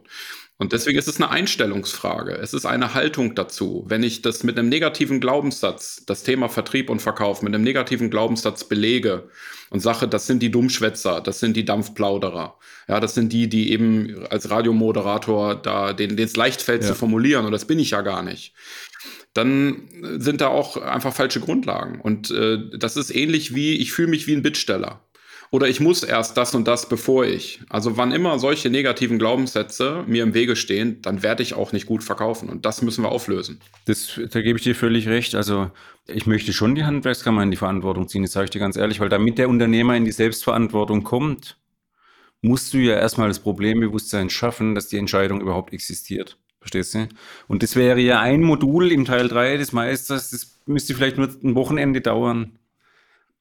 Und 0.59 0.73
deswegen 0.73 0.97
ist 0.97 1.07
es 1.07 1.17
eine 1.17 1.29
Einstellungsfrage. 1.29 2.35
Es 2.35 2.53
ist 2.55 2.65
eine 2.65 2.95
Haltung 2.95 3.35
dazu. 3.35 3.85
Wenn 3.87 4.01
ich 4.01 4.23
das 4.23 4.43
mit 4.43 4.57
einem 4.57 4.69
negativen 4.69 5.19
Glaubenssatz, 5.19 6.03
das 6.07 6.23
Thema 6.23 6.49
Vertrieb 6.49 6.89
und 6.89 6.99
Verkauf, 6.99 7.43
mit 7.43 7.53
einem 7.53 7.63
negativen 7.63 8.09
Glaubenssatz 8.09 8.63
belege 8.63 9.29
und 9.69 9.81
sage, 9.81 10.07
das 10.07 10.25
sind 10.25 10.41
die 10.41 10.49
Dummschwätzer, 10.49 11.21
das 11.21 11.39
sind 11.39 11.55
die 11.55 11.65
Dampfplauderer, 11.65 12.57
ja, 12.87 12.99
das 12.99 13.13
sind 13.13 13.33
die, 13.33 13.47
die 13.47 13.71
eben 13.71 14.25
als 14.29 14.49
Radiomoderator 14.49 15.55
da 15.55 15.93
den 15.93 16.17
es 16.17 16.35
leicht 16.35 16.63
fällt 16.63 16.81
ja. 16.81 16.89
zu 16.89 16.95
formulieren 16.95 17.45
und 17.45 17.51
das 17.51 17.65
bin 17.65 17.77
ich 17.77 17.91
ja 17.91 18.01
gar 18.01 18.23
nicht 18.23 18.53
dann 19.37 19.87
sind 20.17 20.41
da 20.41 20.47
auch 20.47 20.77
einfach 20.77 21.13
falsche 21.13 21.39
Grundlagen. 21.39 22.01
Und 22.01 22.31
äh, 22.31 22.57
das 22.75 22.97
ist 22.97 23.15
ähnlich 23.15 23.53
wie, 23.53 23.75
ich 23.75 23.91
fühle 23.91 24.07
mich 24.07 24.25
wie 24.25 24.33
ein 24.33 24.41
Bittsteller. 24.41 25.06
Oder 25.49 25.67
ich 25.67 25.79
muss 25.79 26.03
erst 26.03 26.35
das 26.35 26.53
und 26.55 26.67
das, 26.67 26.89
bevor 26.89 27.25
ich. 27.25 27.61
Also 27.69 27.95
wann 27.95 28.11
immer 28.11 28.37
solche 28.39 28.69
negativen 28.69 29.17
Glaubenssätze 29.17 30.03
mir 30.07 30.23
im 30.23 30.33
Wege 30.33 30.55
stehen, 30.55 31.01
dann 31.01 31.23
werde 31.23 31.43
ich 31.43 31.53
auch 31.53 31.71
nicht 31.71 31.85
gut 31.85 32.03
verkaufen. 32.03 32.49
Und 32.49 32.65
das 32.65 32.81
müssen 32.81 33.03
wir 33.03 33.11
auflösen. 33.11 33.59
Das, 33.85 34.19
da 34.31 34.41
gebe 34.41 34.57
ich 34.57 34.63
dir 34.63 34.75
völlig 34.75 35.07
recht. 35.07 35.35
Also 35.35 35.71
ich 36.07 36.25
möchte 36.25 36.53
schon 36.53 36.75
die 36.75 36.83
Handwerkskammer 36.83 37.43
in 37.43 37.51
die 37.51 37.57
Verantwortung 37.57 38.07
ziehen, 38.07 38.23
das 38.23 38.31
sage 38.31 38.45
ich 38.45 38.51
dir 38.51 38.59
ganz 38.59 38.75
ehrlich, 38.75 38.99
weil 38.99 39.09
damit 39.09 39.37
der 39.37 39.49
Unternehmer 39.49 39.95
in 39.95 40.05
die 40.05 40.11
Selbstverantwortung 40.11 41.03
kommt, 41.03 41.57
musst 42.41 42.73
du 42.73 42.77
ja 42.77 42.95
erstmal 42.95 43.27
das 43.27 43.39
Problembewusstsein 43.39 44.29
schaffen, 44.29 44.75
dass 44.75 44.87
die 44.87 44.97
Entscheidung 44.97 45.41
überhaupt 45.41 45.73
existiert. 45.73 46.37
Verstehst 46.59 46.95
du? 46.95 47.07
Und 47.47 47.63
das 47.63 47.75
wäre 47.75 47.99
ja 47.99 48.19
ein 48.19 48.41
Modul 48.41 48.91
im 48.91 49.05
Teil 49.05 49.27
3 49.27 49.57
des 49.57 49.71
Meisters, 49.71 50.31
das 50.31 50.59
müsste 50.65 50.93
vielleicht 50.93 51.17
nur 51.17 51.27
ein 51.27 51.55
Wochenende 51.55 52.01
dauern. 52.01 52.56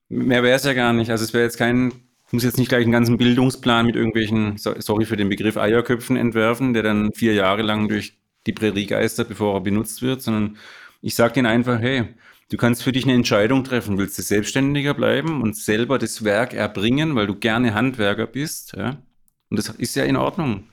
Mehr 0.08 0.42
wäre 0.42 0.56
es 0.56 0.64
ja 0.64 0.72
gar 0.72 0.92
nicht. 0.92 1.10
Also 1.10 1.24
es 1.24 1.32
wäre 1.34 1.44
jetzt 1.44 1.58
kein, 1.58 1.92
muss 2.30 2.44
jetzt 2.44 2.58
nicht 2.58 2.68
gleich 2.68 2.82
einen 2.82 2.92
ganzen 2.92 3.18
Bildungsplan 3.18 3.86
mit 3.86 3.96
irgendwelchen, 3.96 4.56
sorry 4.56 5.04
für 5.04 5.16
den 5.16 5.28
Begriff, 5.28 5.56
Eierköpfen 5.56 6.16
entwerfen, 6.16 6.74
der 6.74 6.82
dann 6.82 7.12
vier 7.12 7.34
Jahre 7.34 7.62
lang 7.62 7.88
durch 7.88 8.18
die 8.46 8.52
Prärie 8.52 8.86
geistert, 8.86 9.28
bevor 9.28 9.54
er 9.54 9.60
benutzt 9.60 10.02
wird, 10.02 10.22
sondern 10.22 10.56
ich 11.02 11.14
sage 11.14 11.34
denen 11.34 11.46
einfach, 11.46 11.80
hey, 11.80 12.04
du 12.50 12.56
kannst 12.56 12.82
für 12.82 12.92
dich 12.92 13.04
eine 13.04 13.14
Entscheidung 13.14 13.64
treffen. 13.64 13.98
Willst 13.98 14.18
du 14.18 14.22
selbstständiger 14.22 14.94
bleiben 14.94 15.42
und 15.42 15.56
selber 15.56 15.98
das 15.98 16.24
Werk 16.24 16.54
erbringen, 16.54 17.14
weil 17.16 17.26
du 17.26 17.34
gerne 17.34 17.74
Handwerker 17.74 18.26
bist? 18.26 18.74
Ja? 18.76 19.02
Und 19.50 19.58
das 19.58 19.68
ist 19.70 19.96
ja 19.96 20.04
in 20.04 20.16
Ordnung. 20.16 20.68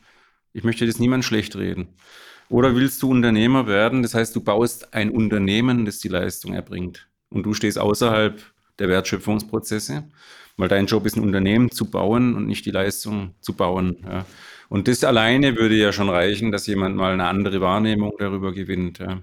Ich 0.54 0.63
möchte 0.63 0.86
das 0.86 1.00
niemand 1.00 1.25
schlecht 1.25 1.56
reden. 1.56 1.88
Oder 2.50 2.75
willst 2.75 3.02
du 3.02 3.10
Unternehmer 3.10 3.66
werden? 3.66 4.04
Das 4.04 4.13
heißt, 4.13 4.36
du 4.36 4.42
baust 4.42 4.94
ein 4.94 5.10
Unternehmen, 5.10 5.86
das 5.86 5.98
die 6.00 6.10
Leistung 6.10 6.54
erbringt. 6.54 7.08
Und 7.30 7.44
du 7.44 7.56
stehst 7.56 7.80
außerhalb 7.80 8.53
der 8.84 8.90
Wertschöpfungsprozesse, 8.90 10.04
weil 10.58 10.68
dein 10.68 10.86
Job 10.86 11.06
ist, 11.06 11.16
ein 11.16 11.24
Unternehmen 11.24 11.72
zu 11.72 11.90
bauen 11.90 12.36
und 12.36 12.46
nicht 12.46 12.66
die 12.66 12.72
Leistung 12.72 13.34
zu 13.40 13.54
bauen. 13.54 13.98
Ja. 14.04 14.25
Und 14.70 14.88
das 14.88 15.04
alleine 15.04 15.56
würde 15.56 15.75
ja 15.75 15.94
schon 15.94 16.10
reichen, 16.10 16.52
dass 16.52 16.68
jemand 16.68 16.96
mal 16.96 17.13
eine 17.13 17.28
andere 17.28 17.62
Wahrnehmung 17.62 18.13
darüber 18.20 18.52
gewinnt. 18.54 19.00
Ja. 19.00 19.22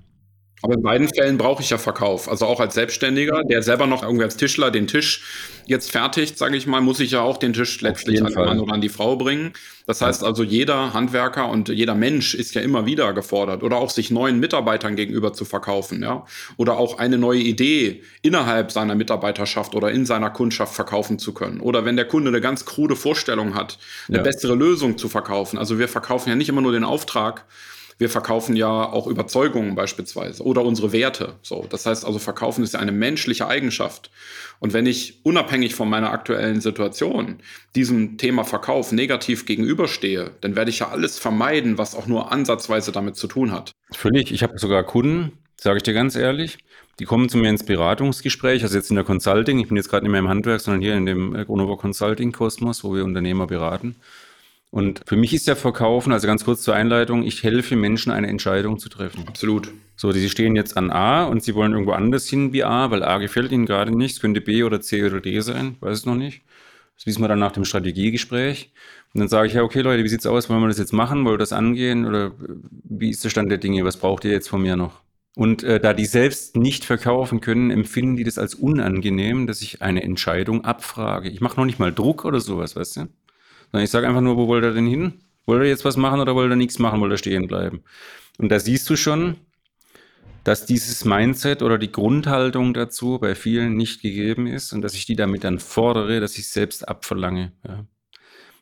Aber 0.62 0.74
in 0.74 0.82
beiden 0.82 1.08
Fällen 1.08 1.38
brauche 1.38 1.62
ich 1.62 1.70
ja 1.70 1.78
Verkauf. 1.78 2.28
Also 2.28 2.46
auch 2.46 2.60
als 2.60 2.74
Selbstständiger, 2.74 3.42
der 3.44 3.62
selber 3.62 3.86
noch 3.86 4.02
irgendwie 4.02 4.24
als 4.24 4.36
Tischler 4.36 4.70
den 4.70 4.86
Tisch 4.86 5.22
jetzt 5.66 5.90
fertigt, 5.90 6.36
sage 6.36 6.56
ich 6.56 6.66
mal, 6.66 6.80
muss 6.80 7.00
ich 7.00 7.12
ja 7.12 7.22
auch 7.22 7.38
den 7.38 7.52
Tisch 7.52 7.80
letztlich 7.80 8.20
an 8.20 8.32
den 8.32 8.44
Mann 8.44 8.60
oder 8.60 8.74
an 8.74 8.80
die 8.80 8.88
Frau 8.88 9.16
bringen. 9.16 9.52
Das 9.86 10.02
heißt 10.02 10.22
also, 10.22 10.42
jeder 10.42 10.92
Handwerker 10.92 11.48
und 11.48 11.68
jeder 11.68 11.94
Mensch 11.94 12.34
ist 12.34 12.54
ja 12.54 12.60
immer 12.60 12.86
wieder 12.86 13.12
gefordert 13.12 13.62
oder 13.62 13.76
auch 13.76 13.90
sich 13.90 14.10
neuen 14.10 14.38
Mitarbeitern 14.38 14.96
gegenüber 14.96 15.32
zu 15.32 15.44
verkaufen, 15.44 16.02
ja. 16.02 16.24
Oder 16.56 16.76
auch 16.76 16.98
eine 16.98 17.18
neue 17.18 17.40
Idee 17.40 18.02
innerhalb 18.22 18.70
seiner 18.70 18.94
Mitarbeiterschaft 18.94 19.74
oder 19.74 19.90
in 19.90 20.06
seiner 20.06 20.30
Kundschaft 20.30 20.74
verkaufen 20.74 21.18
zu 21.18 21.32
können. 21.32 21.60
Oder 21.60 21.84
wenn 21.84 21.96
der 21.96 22.06
Kunde 22.06 22.28
eine 22.28 22.40
ganz 22.40 22.64
krude 22.64 22.96
Vorstellung 22.96 23.54
hat, 23.54 23.78
eine 24.08 24.18
ja. 24.18 24.22
bessere 24.22 24.54
Lösung 24.54 24.98
zu 24.98 25.08
verkaufen. 25.08 25.58
Also 25.58 25.78
wir 25.78 25.88
verkaufen 25.88 26.28
ja 26.28 26.34
nicht 26.34 26.48
immer 26.48 26.60
nur 26.60 26.72
den 26.72 26.84
Auftrag, 26.84 27.44
wir 28.00 28.08
verkaufen 28.08 28.56
ja 28.56 28.90
auch 28.90 29.06
Überzeugungen 29.06 29.74
beispielsweise 29.74 30.42
oder 30.42 30.64
unsere 30.64 30.90
Werte. 30.90 31.34
So, 31.42 31.66
das 31.68 31.84
heißt 31.84 32.06
also, 32.06 32.18
Verkaufen 32.18 32.64
ist 32.64 32.72
ja 32.72 32.80
eine 32.80 32.92
menschliche 32.92 33.46
Eigenschaft. 33.46 34.10
Und 34.58 34.72
wenn 34.72 34.86
ich 34.86 35.20
unabhängig 35.22 35.74
von 35.74 35.88
meiner 35.90 36.10
aktuellen 36.10 36.62
Situation 36.62 37.40
diesem 37.76 38.16
Thema 38.16 38.44
Verkauf 38.44 38.90
negativ 38.92 39.44
gegenüberstehe, 39.44 40.30
dann 40.40 40.56
werde 40.56 40.70
ich 40.70 40.78
ja 40.78 40.88
alles 40.88 41.18
vermeiden, 41.18 41.76
was 41.76 41.94
auch 41.94 42.06
nur 42.06 42.32
ansatzweise 42.32 42.90
damit 42.90 43.16
zu 43.16 43.26
tun 43.26 43.52
hat. 43.52 43.72
Völlig. 43.92 44.32
Ich 44.32 44.42
habe 44.42 44.58
sogar 44.58 44.82
Kunden, 44.82 45.32
sage 45.56 45.76
ich 45.76 45.82
dir 45.82 45.92
ganz 45.92 46.16
ehrlich, 46.16 46.56
die 47.00 47.04
kommen 47.04 47.28
zu 47.28 47.36
mir 47.36 47.50
ins 47.50 47.64
Beratungsgespräch, 47.64 48.62
also 48.62 48.76
jetzt 48.76 48.88
in 48.88 48.96
der 48.96 49.04
Consulting. 49.04 49.58
Ich 49.58 49.68
bin 49.68 49.76
jetzt 49.76 49.90
gerade 49.90 50.04
nicht 50.04 50.12
mehr 50.12 50.20
im 50.20 50.28
Handwerk, 50.28 50.60
sondern 50.62 50.80
hier 50.80 50.96
in 50.96 51.04
dem 51.04 51.34
Gronovo 51.44 51.76
Consulting 51.76 52.32
Kosmos, 52.32 52.82
wo 52.82 52.94
wir 52.94 53.04
Unternehmer 53.04 53.46
beraten. 53.46 53.96
Und 54.70 55.02
für 55.04 55.16
mich 55.16 55.34
ist 55.34 55.48
ja 55.48 55.56
Verkaufen, 55.56 56.12
also 56.12 56.28
ganz 56.28 56.44
kurz 56.44 56.62
zur 56.62 56.74
Einleitung, 56.74 57.24
ich 57.24 57.42
helfe 57.42 57.74
Menschen, 57.74 58.12
eine 58.12 58.28
Entscheidung 58.28 58.78
zu 58.78 58.88
treffen. 58.88 59.24
Absolut. 59.26 59.72
So, 59.96 60.12
sie 60.12 60.30
stehen 60.30 60.54
jetzt 60.54 60.76
an 60.76 60.90
A 60.90 61.24
und 61.24 61.42
sie 61.42 61.56
wollen 61.56 61.72
irgendwo 61.72 61.92
anders 61.92 62.28
hin 62.28 62.52
wie 62.52 62.62
A, 62.62 62.90
weil 62.90 63.02
A 63.02 63.18
gefällt 63.18 63.50
ihnen 63.50 63.66
gerade 63.66 63.96
nicht. 63.96 64.14
Es 64.14 64.20
könnte 64.20 64.40
B 64.40 64.62
oder 64.62 64.80
C 64.80 65.04
oder 65.04 65.20
D 65.20 65.40
sein, 65.40 65.76
weiß 65.80 65.98
es 65.98 66.06
noch 66.06 66.14
nicht. 66.14 66.42
Das 66.96 67.06
wissen 67.06 67.22
wir 67.22 67.28
dann 67.28 67.38
nach 67.38 67.52
dem 67.52 67.64
Strategiegespräch. 67.64 68.72
Und 69.12 69.20
dann 69.20 69.28
sage 69.28 69.48
ich, 69.48 69.54
ja, 69.54 69.62
okay, 69.62 69.80
Leute, 69.80 70.04
wie 70.04 70.08
sieht's 70.08 70.26
aus? 70.26 70.48
Wollen 70.48 70.60
wir 70.60 70.68
das 70.68 70.78
jetzt 70.78 70.92
machen? 70.92 71.24
Wollen 71.24 71.34
wir 71.34 71.38
das 71.38 71.52
angehen? 71.52 72.06
Oder 72.06 72.32
wie 72.84 73.10
ist 73.10 73.24
der 73.24 73.30
Stand 73.30 73.50
der 73.50 73.58
Dinge? 73.58 73.84
Was 73.84 73.96
braucht 73.96 74.24
ihr 74.24 74.30
jetzt 74.30 74.48
von 74.48 74.62
mir 74.62 74.76
noch? 74.76 75.00
Und 75.34 75.62
äh, 75.62 75.80
da 75.80 75.94
die 75.94 76.06
selbst 76.06 76.56
nicht 76.56 76.84
verkaufen 76.84 77.40
können, 77.40 77.70
empfinden 77.70 78.16
die 78.16 78.24
das 78.24 78.38
als 78.38 78.54
unangenehm, 78.54 79.46
dass 79.46 79.62
ich 79.62 79.80
eine 79.80 80.02
Entscheidung 80.02 80.64
abfrage. 80.64 81.28
Ich 81.28 81.40
mache 81.40 81.56
noch 81.56 81.64
nicht 81.64 81.78
mal 81.78 81.92
Druck 81.92 82.24
oder 82.24 82.40
sowas, 82.40 82.76
weißt 82.76 82.96
du? 82.96 83.08
Sondern 83.70 83.84
ich 83.84 83.90
sage 83.90 84.08
einfach 84.08 84.20
nur, 84.20 84.36
wo 84.36 84.48
wollt 84.48 84.64
ihr 84.64 84.72
denn 84.72 84.86
hin? 84.86 85.20
Wollt 85.46 85.62
ihr 85.62 85.68
jetzt 85.68 85.84
was 85.84 85.96
machen 85.96 86.20
oder 86.20 86.34
wollt 86.34 86.50
ihr 86.50 86.56
nichts 86.56 86.78
machen? 86.78 87.00
Wollt 87.00 87.12
ihr 87.12 87.18
stehen 87.18 87.46
bleiben? 87.46 87.82
Und 88.38 88.50
da 88.50 88.58
siehst 88.58 88.88
du 88.88 88.96
schon, 88.96 89.36
dass 90.44 90.66
dieses 90.66 91.04
Mindset 91.04 91.62
oder 91.62 91.78
die 91.78 91.92
Grundhaltung 91.92 92.72
dazu 92.72 93.18
bei 93.20 93.34
vielen 93.34 93.76
nicht 93.76 94.00
gegeben 94.02 94.46
ist 94.46 94.72
und 94.72 94.82
dass 94.82 94.94
ich 94.94 95.04
die 95.06 95.16
damit 95.16 95.44
dann 95.44 95.58
fordere, 95.58 96.20
dass 96.20 96.38
ich 96.38 96.48
selbst 96.48 96.88
abverlange. 96.88 97.52
Ja. 97.66 97.84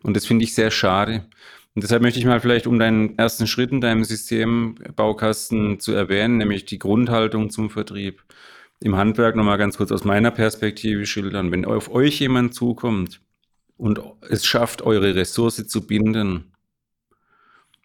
Und 0.03 0.17
das 0.17 0.27
finde 0.27 0.45
ich 0.45 0.55
sehr 0.55 0.71
schade. 0.71 1.27
Und 1.75 1.83
deshalb 1.85 2.03
möchte 2.03 2.19
ich 2.19 2.27
mal 2.27 2.41
vielleicht, 2.41 2.67
um 2.67 2.79
deinen 2.79 3.17
ersten 3.19 3.47
Schritt 3.47 3.71
in 3.71 3.81
deinem 3.81 4.03
Systembaukasten 4.03 5.79
zu 5.79 5.93
erwähnen, 5.93 6.39
nämlich 6.39 6.65
die 6.65 6.79
Grundhaltung 6.79 7.51
zum 7.51 7.71
Vertrieb 7.71 8.25
im 8.81 8.97
Handwerk 8.97 9.37
nochmal 9.37 9.59
ganz 9.59 9.77
kurz 9.77 9.93
aus 9.93 10.05
meiner 10.05 10.31
Perspektive 10.31 11.07
schildern. 11.07 11.53
Wenn 11.53 11.65
auf 11.65 11.91
euch 11.91 12.19
jemand 12.21 12.55
zukommt, 12.55 13.21
und 13.79 14.01
es 14.29 14.45
schafft, 14.45 14.83
eure 14.83 15.15
Ressource 15.15 15.67
zu 15.67 15.87
binden, 15.87 16.53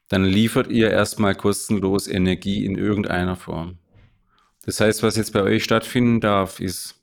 dann 0.09 0.25
liefert 0.25 0.67
ihr 0.67 0.91
erstmal 0.91 1.35
kostenlos 1.35 2.07
Energie 2.07 2.65
in 2.65 2.77
irgendeiner 2.77 3.35
Form. 3.35 3.77
Das 4.65 4.79
heißt, 4.79 5.03
was 5.03 5.15
jetzt 5.15 5.33
bei 5.33 5.41
euch 5.41 5.63
stattfinden 5.63 6.19
darf, 6.19 6.59
ist, 6.59 7.01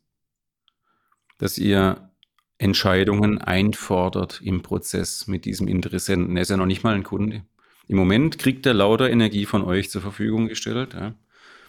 dass 1.38 1.56
ihr 1.56 2.10
Entscheidungen 2.58 3.38
einfordert 3.38 4.40
im 4.42 4.62
Prozess 4.62 5.26
mit 5.26 5.44
diesem 5.46 5.68
Interessenten. 5.68 6.36
Er 6.36 6.42
ist 6.42 6.50
ja 6.50 6.56
noch 6.56 6.66
nicht 6.66 6.84
mal 6.84 6.94
ein 6.94 7.04
Kunde. 7.04 7.44
Im 7.88 7.96
Moment 7.96 8.38
kriegt 8.38 8.66
er 8.66 8.74
lauter 8.74 9.08
Energie 9.08 9.46
von 9.46 9.62
euch 9.62 9.90
zur 9.90 10.02
Verfügung 10.02 10.46
gestellt. 10.48 10.94
Ja. 10.94 11.14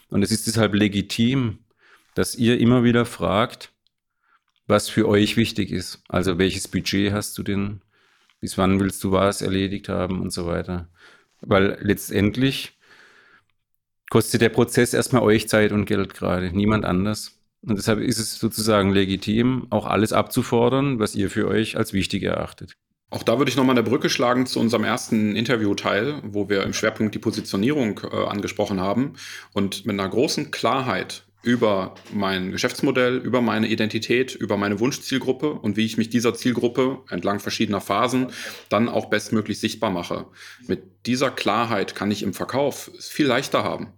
Und 0.10 0.24
es 0.24 0.32
ist 0.32 0.48
deshalb 0.48 0.74
legitim, 0.74 1.60
dass 2.14 2.36
ihr 2.36 2.60
immer 2.60 2.84
wieder 2.84 3.06
fragt, 3.06 3.72
was 4.72 4.90
für 4.90 5.08
euch 5.08 5.38
wichtig 5.38 5.72
ist. 5.72 6.02
Also 6.10 6.40
welches 6.40 6.68
Budget 6.68 7.12
hast 7.12 7.38
du 7.38 7.44
denn? 7.44 7.82
Bis 8.40 8.58
wann 8.58 8.80
willst 8.80 9.04
du 9.04 9.12
was 9.12 9.44
erledigt 9.44 9.88
haben 9.88 10.20
und 10.20 10.34
so 10.34 10.48
weiter. 10.48 10.88
Weil 11.42 11.78
letztendlich 11.82 12.74
kostet 14.10 14.42
der 14.42 14.50
Prozess 14.50 14.96
erstmal 14.96 15.22
euch 15.22 15.48
Zeit 15.48 15.72
und 15.72 15.86
Geld 15.86 16.16
gerade, 16.16 16.52
niemand 16.52 16.86
anders. 16.86 17.38
Und 17.62 17.78
deshalb 17.78 18.00
ist 18.00 18.18
es 18.18 18.40
sozusagen 18.40 18.92
legitim, 18.92 19.68
auch 19.70 19.86
alles 19.86 20.14
abzufordern, 20.14 20.98
was 20.98 21.14
ihr 21.14 21.30
für 21.30 21.48
euch 21.48 21.78
als 21.78 21.94
wichtig 21.94 22.24
erachtet. 22.24 22.74
Auch 23.12 23.24
da 23.24 23.38
würde 23.38 23.50
ich 23.50 23.58
nochmal 23.58 23.78
eine 23.78 23.88
Brücke 23.88 24.10
schlagen 24.10 24.46
zu 24.46 24.60
unserem 24.60 24.86
ersten 24.86 25.36
Interviewteil, 25.36 26.22
wo 26.24 26.50
wir 26.50 26.64
im 26.64 26.74
Schwerpunkt 26.74 27.14
die 27.14 27.20
Positionierung 27.20 28.00
äh, 28.10 28.16
angesprochen 28.26 28.80
haben 28.80 29.14
und 29.54 29.86
mit 29.86 30.00
einer 30.00 30.10
großen 30.10 30.50
Klarheit 30.50 31.26
über 31.44 31.96
mein 32.14 32.52
Geschäftsmodell, 32.52 33.18
über 33.18 33.42
meine 33.42 33.68
Identität, 33.68 34.36
über 34.36 34.58
meine 34.58 34.80
Wunschzielgruppe 34.80 35.52
und 35.52 35.78
wie 35.78 35.86
ich 35.86 35.98
mich 35.98 36.10
dieser 36.10 36.34
Zielgruppe 36.34 37.00
entlang 37.10 37.40
verschiedener 37.40 37.82
Phasen 37.82 38.28
dann 38.70 38.90
auch 38.90 39.10
bestmöglich 39.10 39.60
sichtbar 39.60 39.90
mache. 39.90 40.28
Mit 40.68 40.84
dieser 41.06 41.32
Klarheit 41.32 41.96
kann 41.96 42.12
ich 42.12 42.24
im 42.24 42.34
Verkauf 42.34 42.92
es 42.98 43.08
viel 43.08 43.26
leichter 43.26 43.64
haben. 43.64 43.94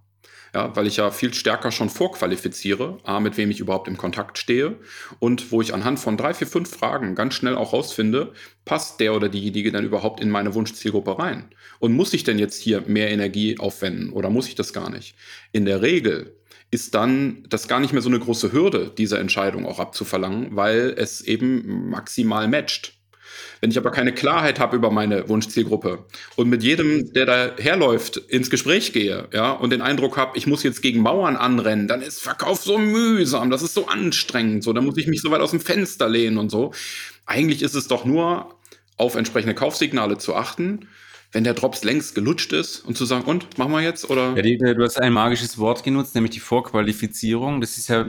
Ja, 0.56 0.76
weil 0.76 0.86
ich 0.86 0.98
ja 0.98 1.10
viel 1.10 1.34
stärker 1.34 1.72
schon 1.72 1.90
vorqualifiziere, 1.90 3.00
A, 3.04 3.20
mit 3.20 3.38
wem 3.38 3.50
ich 3.50 3.60
überhaupt 3.60 3.88
im 3.88 3.98
Kontakt 3.98 4.38
stehe 4.38 4.76
und 5.18 5.52
wo 5.52 5.64
ich 5.64 5.74
anhand 5.74 6.00
von 6.00 6.16
drei, 6.16 6.36
vier, 6.36 6.46
fünf 6.46 6.70
Fragen 6.70 7.16
ganz 7.16 7.34
schnell 7.34 7.56
auch 7.56 7.74
rausfinde, 7.74 8.34
passt 8.64 9.00
der 9.00 9.16
oder 9.16 9.30
diejenige 9.30 9.72
dann 9.72 9.84
überhaupt 9.84 10.20
in 10.20 10.30
meine 10.30 10.54
Wunschzielgruppe 10.54 11.18
rein? 11.18 11.46
Und 11.80 11.94
muss 11.94 12.14
ich 12.14 12.24
denn 12.24 12.38
jetzt 12.38 12.62
hier 12.62 12.82
mehr 12.82 13.10
Energie 13.10 13.58
aufwenden 13.58 14.12
oder 14.12 14.30
muss 14.30 14.48
ich 14.48 14.54
das 14.54 14.74
gar 14.74 14.92
nicht? 14.92 15.16
In 15.54 15.66
der 15.66 15.82
Regel 15.82 16.36
ist 16.74 16.96
dann 16.96 17.44
das 17.50 17.68
gar 17.68 17.80
nicht 17.80 17.94
mehr 17.94 18.02
so 18.02 18.10
eine 18.10 18.20
große 18.20 18.52
Hürde, 18.52 18.92
diese 18.98 19.20
Entscheidung 19.20 19.66
auch 19.66 19.80
abzuverlangen, 19.80 20.56
weil 20.56 20.96
es 20.98 21.22
eben 21.22 21.90
maximal 21.90 22.48
matcht. 22.48 22.94
Wenn 23.62 23.72
ich 23.72 23.78
aber 23.78 23.92
keine 23.92 24.12
Klarheit 24.12 24.60
habe 24.60 24.76
über 24.76 24.92
meine 24.92 25.30
Wunschzielgruppe 25.30 26.06
und 26.36 26.50
mit 26.50 26.64
jedem, 26.64 27.14
der 27.14 27.26
da 27.26 27.52
herläuft, 27.58 28.18
ins 28.18 28.50
Gespräch 28.50 28.92
gehe, 28.92 29.30
ja, 29.32 29.52
und 29.52 29.70
den 29.70 29.82
Eindruck 29.82 30.18
habe, 30.18 30.38
ich 30.38 30.48
muss 30.48 30.64
jetzt 30.64 30.82
gegen 30.82 31.00
Mauern 31.00 31.38
anrennen, 31.38 31.88
dann 31.88 32.02
ist 32.02 32.22
Verkauf 32.22 32.62
so 32.62 32.78
mühsam, 32.78 33.50
das 33.50 33.62
ist 33.62 33.74
so 33.74 33.88
anstrengend, 33.88 34.64
so, 34.64 34.74
dann 34.74 34.86
muss 34.86 34.98
ich 34.98 35.08
mich 35.08 35.22
so 35.22 35.32
weit 35.32 35.42
aus 35.42 35.52
dem 35.52 35.62
Fenster 35.62 36.10
lehnen 36.10 36.38
und 36.38 36.50
so. 36.50 36.74
Eigentlich 37.26 37.62
ist 37.62 37.76
es 37.76 37.88
doch 37.88 38.04
nur 38.04 38.60
auf 38.98 39.16
entsprechende 39.16 39.56
Kaufsignale 39.56 40.18
zu 40.18 40.36
achten 40.36 40.88
wenn 41.34 41.44
der 41.44 41.56
Drops 41.56 41.84
längst 41.84 42.16
gelutscht 42.16 42.54
ist 42.54 42.80
und 42.80 42.96
zu 42.96 43.06
sagen, 43.06 43.26
und, 43.26 43.58
machen 43.58 43.72
wir 43.72 43.82
jetzt? 43.82 44.10
Oder? 44.10 44.38
Ja, 44.38 44.74
du 44.74 44.84
hast 44.84 45.02
ein 45.02 45.12
magisches 45.12 45.58
Wort 45.58 45.84
genutzt, 45.84 46.14
nämlich 46.16 46.32
die 46.32 46.40
Vorqualifizierung. 46.40 47.60
Das 47.60 47.78
ist 47.78 47.90
ja, 47.90 48.08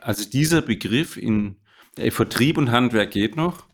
also 0.00 0.28
dieser 0.28 0.62
Begriff 0.62 1.16
in 1.16 1.56
Vertrieb 2.08 2.56
und 2.56 2.70
Handwerk 2.70 3.10
geht 3.10 3.36
noch. 3.36 3.64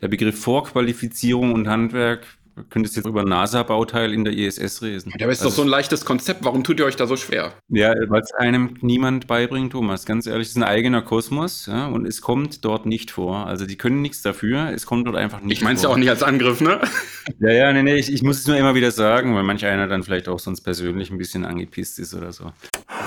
Der 0.00 0.08
Begriff 0.08 0.40
Vorqualifizierung 0.40 1.52
und 1.52 1.68
Handwerk 1.68 2.26
Du 2.54 2.64
könntest 2.64 2.96
jetzt 2.96 3.06
über 3.06 3.24
NASA-Bauteil 3.24 4.12
in 4.12 4.24
der 4.24 4.34
ISS 4.34 4.82
reden. 4.82 5.12
Ja, 5.18 5.24
aber 5.24 5.32
ist 5.32 5.40
also, 5.40 5.48
doch 5.48 5.56
so 5.56 5.62
ein 5.62 5.68
leichtes 5.68 6.04
Konzept. 6.04 6.44
Warum 6.44 6.64
tut 6.64 6.78
ihr 6.78 6.84
euch 6.84 6.96
da 6.96 7.06
so 7.06 7.16
schwer? 7.16 7.54
Ja, 7.68 7.94
weil 8.08 8.20
es 8.20 8.32
einem 8.34 8.76
niemand 8.82 9.26
beibringt, 9.26 9.72
Thomas. 9.72 10.04
Ganz 10.04 10.26
ehrlich, 10.26 10.48
es 10.48 10.50
ist 10.50 10.56
ein 10.56 10.62
eigener 10.62 11.00
Kosmos 11.00 11.66
ja, 11.66 11.86
und 11.86 12.06
es 12.06 12.20
kommt 12.20 12.64
dort 12.64 12.84
nicht 12.84 13.10
vor. 13.10 13.46
Also 13.46 13.64
die 13.64 13.76
können 13.76 14.02
nichts 14.02 14.20
dafür. 14.20 14.70
Es 14.70 14.84
kommt 14.84 15.06
dort 15.06 15.16
einfach 15.16 15.40
nicht 15.40 15.58
Ich 15.58 15.64
meine 15.64 15.76
es 15.76 15.82
ja 15.82 15.88
auch 15.88 15.96
nicht 15.96 16.10
als 16.10 16.22
Angriff, 16.22 16.60
ne? 16.60 16.80
Ja, 17.40 17.52
ja, 17.52 17.72
nee, 17.72 17.82
nee. 17.82 17.94
Ich, 17.94 18.12
ich 18.12 18.22
muss 18.22 18.40
es 18.40 18.46
nur 18.46 18.56
immer 18.56 18.74
wieder 18.74 18.90
sagen, 18.90 19.34
weil 19.34 19.44
manch 19.44 19.64
einer 19.64 19.86
dann 19.86 20.02
vielleicht 20.02 20.28
auch 20.28 20.38
sonst 20.38 20.60
persönlich 20.60 21.10
ein 21.10 21.18
bisschen 21.18 21.44
angepisst 21.44 21.98
ist 21.98 22.14
oder 22.14 22.32
so. 22.32 22.52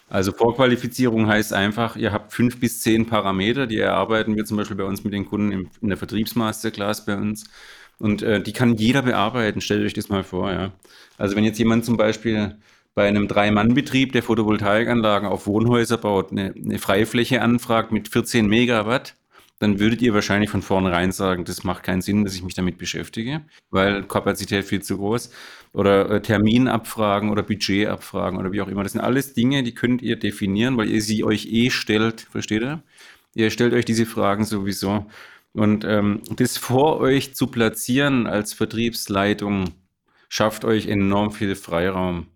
Also 0.09 0.31
Vorqualifizierung 0.31 1.27
heißt 1.27 1.53
einfach, 1.53 1.95
ihr 1.95 2.11
habt 2.11 2.33
fünf 2.33 2.59
bis 2.59 2.81
zehn 2.81 3.05
Parameter, 3.05 3.67
die 3.67 3.77
erarbeiten 3.77 4.35
wir 4.35 4.45
zum 4.45 4.57
Beispiel 4.57 4.77
bei 4.77 4.83
uns 4.83 5.03
mit 5.03 5.13
den 5.13 5.25
Kunden 5.25 5.51
im, 5.51 5.69
in 5.81 5.89
der 5.89 5.97
Vertriebsmasterclass 5.97 7.05
bei 7.05 7.15
uns. 7.15 7.45
Und 7.99 8.23
äh, 8.23 8.41
die 8.41 8.53
kann 8.53 8.75
jeder 8.75 9.03
bearbeiten, 9.03 9.61
stellt 9.61 9.85
euch 9.85 9.93
das 9.93 10.09
mal 10.09 10.23
vor. 10.23 10.51
Ja. 10.51 10.71
Also 11.17 11.35
wenn 11.35 11.43
jetzt 11.43 11.59
jemand 11.59 11.85
zum 11.85 11.97
Beispiel 11.97 12.55
bei 12.95 13.07
einem 13.07 13.27
Drei-Mann-Betrieb, 13.27 14.13
der 14.13 14.23
Photovoltaikanlagen 14.23 15.27
auf 15.27 15.47
Wohnhäuser 15.47 15.97
baut, 15.97 16.31
eine, 16.31 16.53
eine 16.53 16.79
Freifläche 16.79 17.41
anfragt 17.41 17.91
mit 17.91 18.07
14 18.07 18.47
Megawatt, 18.47 19.15
dann 19.59 19.79
würdet 19.79 20.01
ihr 20.01 20.13
wahrscheinlich 20.13 20.49
von 20.49 20.61
vornherein 20.61 21.11
sagen, 21.11 21.43
das 21.43 21.65
macht 21.65 21.83
keinen 21.83 22.01
Sinn, 22.01 22.23
dass 22.23 22.33
ich 22.33 22.43
mich 22.43 22.53
damit 22.53 22.77
beschäftige, 22.77 23.41
weil 23.69 24.03
Kapazität 24.03 24.65
viel 24.65 24.81
zu 24.81 24.97
groß. 24.97 25.31
Oder 25.73 26.09
äh, 26.09 26.21
Terminabfragen 26.21 27.29
oder 27.29 27.43
Budgetabfragen 27.43 28.39
oder 28.39 28.51
wie 28.53 28.61
auch 28.61 28.69
immer. 28.69 28.83
Das 28.83 28.93
sind 28.93 29.01
alles 29.01 29.33
Dinge, 29.33 29.61
die 29.63 29.75
könnt 29.75 30.01
ihr 30.01 30.15
definieren, 30.15 30.77
weil 30.77 30.89
ihr 30.89 31.01
sie 31.01 31.23
euch 31.23 31.47
eh 31.47 31.69
stellt, 31.69 32.21
versteht 32.21 32.63
ihr? 32.63 32.81
Ihr 33.35 33.51
stellt 33.51 33.73
euch 33.73 33.85
diese 33.85 34.05
Fragen 34.05 34.45
sowieso. 34.45 35.05
Und 35.53 35.83
ähm, 35.83 36.21
das 36.37 36.57
vor 36.57 36.99
euch 36.99 37.35
zu 37.35 37.47
platzieren 37.47 38.27
als 38.27 38.53
Vertriebsleitung 38.53 39.73
schafft 40.29 40.63
euch 40.63 40.87
enorm 40.87 41.31
viel 41.31 41.55
Freiraum. 41.55 42.27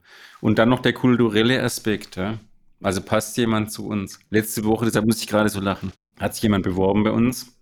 Und 0.41 0.59
dann 0.59 0.69
noch 0.69 0.81
der 0.81 0.93
kulturelle 0.93 1.63
Aspekt. 1.63 2.17
Ja? 2.17 2.39
Also 2.81 3.01
passt 3.01 3.37
jemand 3.37 3.71
zu 3.71 3.87
uns. 3.87 4.19
Letzte 4.29 4.65
Woche, 4.65 4.85
deshalb 4.85 5.05
muss 5.05 5.21
ich 5.21 5.27
gerade 5.27 5.49
so 5.49 5.61
lachen 5.61 5.93
hat 6.23 6.33
sich 6.33 6.43
jemand 6.43 6.63
beworben 6.63 7.03
bei 7.03 7.11
uns, 7.11 7.57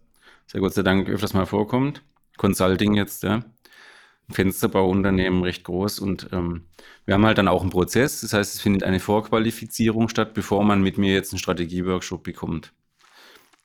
der 0.53 0.62
Gott 0.62 0.74
sei 0.74 0.84
Dank 0.84 1.10
öfters 1.10 1.34
mal 1.34 1.46
vorkommt. 1.46 2.03
Consulting 2.38 2.94
jetzt, 2.94 3.24
ja. 3.24 3.44
Fensterbauunternehmen 4.30 5.44
recht 5.44 5.65
groß 5.65 6.00
und 6.00 6.30
ähm, 6.32 6.65
wir 7.06 7.15
haben 7.15 7.25
halt 7.25 7.38
dann 7.38 7.50
auch 7.50 7.62
einen 7.62 7.72
Prozess. 7.72 8.22
Das 8.22 8.34
heißt, 8.34 8.56
es 8.56 8.62
findet 8.62 8.84
eine 8.84 9.00
Vorqualifizierung 9.00 10.08
statt, 10.08 10.34
bevor 10.34 10.63
man 10.63 10.82
mit 10.82 10.98
mir 10.98 11.13
jetzt 11.13 11.34
einen 11.34 11.39
Strategieworkshop 11.39 12.24
bekommt. 12.24 12.72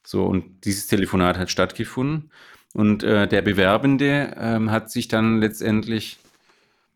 So, 0.03 0.25
und 0.25 0.65
dieses 0.65 0.87
Telefonat 0.89 1.39
hat 1.39 1.51
stattgefunden 1.51 2.31
und 2.73 3.03
äh, 3.03 3.29
der 3.29 3.43
Bewerbende 3.43 4.35
ähm, 4.39 4.71
hat 4.71 4.91
sich 4.91 5.09
dann 5.09 5.41
letztendlich 5.41 6.19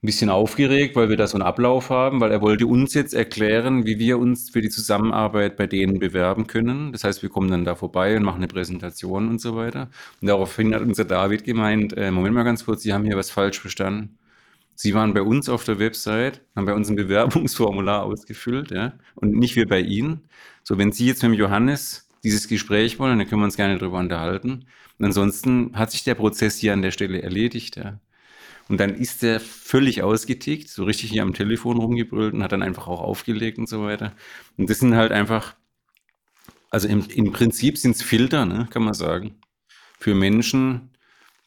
ein 0.02 0.06
bisschen 0.06 0.30
aufgeregt, 0.30 0.96
weil 0.96 1.10
wir 1.10 1.18
da 1.18 1.26
so 1.26 1.36
einen 1.36 1.42
Ablauf 1.42 1.90
haben, 1.90 2.20
weil 2.20 2.32
er 2.32 2.40
wollte 2.40 2.66
uns 2.66 2.94
jetzt 2.94 3.12
erklären, 3.12 3.84
wie 3.84 3.98
wir 3.98 4.18
uns 4.18 4.48
für 4.48 4.62
die 4.62 4.70
Zusammenarbeit 4.70 5.58
bei 5.58 5.66
denen 5.66 5.98
bewerben 5.98 6.46
können. 6.46 6.92
Das 6.92 7.04
heißt, 7.04 7.20
wir 7.20 7.28
kommen 7.28 7.50
dann 7.50 7.66
da 7.66 7.74
vorbei 7.74 8.16
und 8.16 8.22
machen 8.22 8.38
eine 8.38 8.48
Präsentation 8.48 9.28
und 9.28 9.42
so 9.42 9.56
weiter. 9.56 9.90
Und 10.22 10.28
daraufhin 10.28 10.74
hat 10.74 10.80
unser 10.80 11.04
David 11.04 11.44
gemeint, 11.44 11.94
äh, 11.98 12.10
Moment 12.10 12.34
mal 12.34 12.44
ganz 12.44 12.64
kurz, 12.64 12.82
Sie 12.82 12.94
haben 12.94 13.04
hier 13.04 13.16
was 13.18 13.30
falsch 13.30 13.60
verstanden. 13.60 14.16
Sie 14.74 14.94
waren 14.94 15.12
bei 15.12 15.20
uns 15.20 15.50
auf 15.50 15.64
der 15.64 15.78
Website, 15.78 16.40
haben 16.56 16.64
bei 16.64 16.72
uns 16.72 16.88
ein 16.88 16.96
Bewerbungsformular 16.96 18.02
ausgefüllt, 18.04 18.70
ja, 18.70 18.94
und 19.16 19.36
nicht 19.36 19.54
wir 19.54 19.68
bei 19.68 19.80
Ihnen. 19.80 20.22
So, 20.62 20.78
wenn 20.78 20.92
Sie 20.92 21.06
jetzt 21.06 21.22
mit 21.22 21.32
dem 21.32 21.38
Johannes 21.38 22.08
dieses 22.24 22.48
Gespräch 22.48 22.98
wollen, 22.98 23.18
dann 23.18 23.28
können 23.28 23.42
wir 23.42 23.46
uns 23.46 23.56
gerne 23.56 23.76
darüber 23.76 23.98
unterhalten. 23.98 24.64
Und 24.98 25.04
ansonsten 25.04 25.72
hat 25.74 25.90
sich 25.90 26.04
der 26.04 26.14
Prozess 26.14 26.56
hier 26.56 26.72
an 26.72 26.80
der 26.80 26.90
Stelle 26.90 27.20
erledigt, 27.20 27.76
ja. 27.76 28.00
Und 28.70 28.78
dann 28.78 28.94
ist 28.94 29.24
er 29.24 29.40
völlig 29.40 30.04
ausgetickt, 30.04 30.68
so 30.68 30.84
richtig 30.84 31.10
hier 31.10 31.22
am 31.22 31.34
Telefon 31.34 31.78
rumgebrüllt 31.78 32.34
und 32.34 32.44
hat 32.44 32.52
dann 32.52 32.62
einfach 32.62 32.86
auch 32.86 33.00
aufgelegt 33.00 33.58
und 33.58 33.68
so 33.68 33.82
weiter. 33.82 34.14
Und 34.56 34.70
das 34.70 34.78
sind 34.78 34.94
halt 34.94 35.10
einfach, 35.10 35.56
also 36.70 36.86
im, 36.86 37.04
im 37.12 37.32
Prinzip 37.32 37.78
sind 37.78 37.96
es 37.96 38.02
Filter, 38.02 38.46
ne, 38.46 38.68
kann 38.70 38.84
man 38.84 38.94
sagen, 38.94 39.34
für 39.98 40.14
Menschen, 40.14 40.90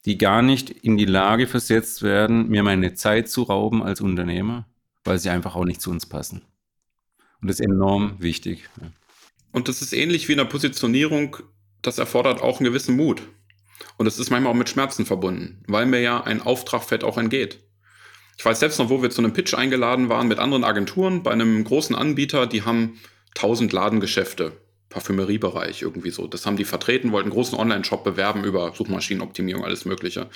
die 0.04 0.18
gar 0.18 0.42
nicht 0.42 0.70
in 0.70 0.98
die 0.98 1.06
Lage 1.06 1.48
versetzt 1.48 2.02
werden, 2.02 2.50
mir 2.50 2.62
meine 2.62 2.94
Zeit 2.94 3.30
zu 3.30 3.44
rauben 3.44 3.84
als 3.84 4.02
Unternehmer, 4.02 4.68
weil 5.06 5.18
sie 5.18 5.30
einfach 5.30 5.56
auch 5.56 5.64
nicht 5.64 5.80
zu 5.80 5.92
uns 5.92 6.06
passen. 6.06 6.42
Und 7.40 7.48
das 7.48 7.62
ist 7.62 7.66
enorm 7.66 8.18
wichtig. 8.20 8.68
Und 9.54 9.70
das 9.70 9.82
ist 9.82 9.94
ähnlich 9.94 10.28
wie 10.28 10.34
in 10.34 10.40
der 10.40 10.46
Positionierung, 10.46 11.38
das 11.82 12.00
erfordert 12.00 12.42
auch 12.42 12.60
einen 12.60 12.66
gewissen 12.66 12.98
Mut. 12.98 13.22
Und 13.98 14.08
es 14.08 14.20
ist 14.20 14.30
manchmal 14.30 14.52
auch 14.52 14.58
mit 14.58 14.70
Schmerzen 14.70 15.06
verbunden, 15.06 15.64
weil 15.68 15.86
mir 15.86 16.02
ja 16.02 16.24
ein 16.24 16.42
Auftrag 16.42 16.84
fett 16.84 17.04
auch 17.04 17.18
entgeht. 17.18 17.60
Ich 18.38 18.46
weiß 18.46 18.60
selbst 18.60 18.80
noch, 18.80 18.90
wo 18.90 19.02
wir 19.02 19.10
zu 19.10 19.22
einem 19.22 19.34
Pitch 19.34 19.54
eingeladen 19.54 20.10
waren 20.10 20.28
mit 20.28 20.40
anderen 20.40 20.64
Agenturen 20.64 21.24
bei 21.24 21.32
einem 21.32 21.64
großen 21.64 21.96
Anbieter, 21.96 22.48
die 22.48 22.64
haben 22.64 23.00
1000 23.36 23.72
Ladengeschäfte, 23.74 24.54
Parfümeriebereich 24.90 25.82
irgendwie 25.82 26.12
so. 26.12 26.28
Das 26.28 26.46
haben 26.46 26.56
die 26.56 26.66
vertreten, 26.66 27.12
wollten 27.12 27.30
einen 27.30 27.34
großen 27.34 27.58
Online-Shop 27.58 28.04
bewerben 28.04 28.44
über 28.44 28.74
Suchmaschinenoptimierung, 28.76 29.64
alles 29.64 29.86
Mögliche. 29.86 30.30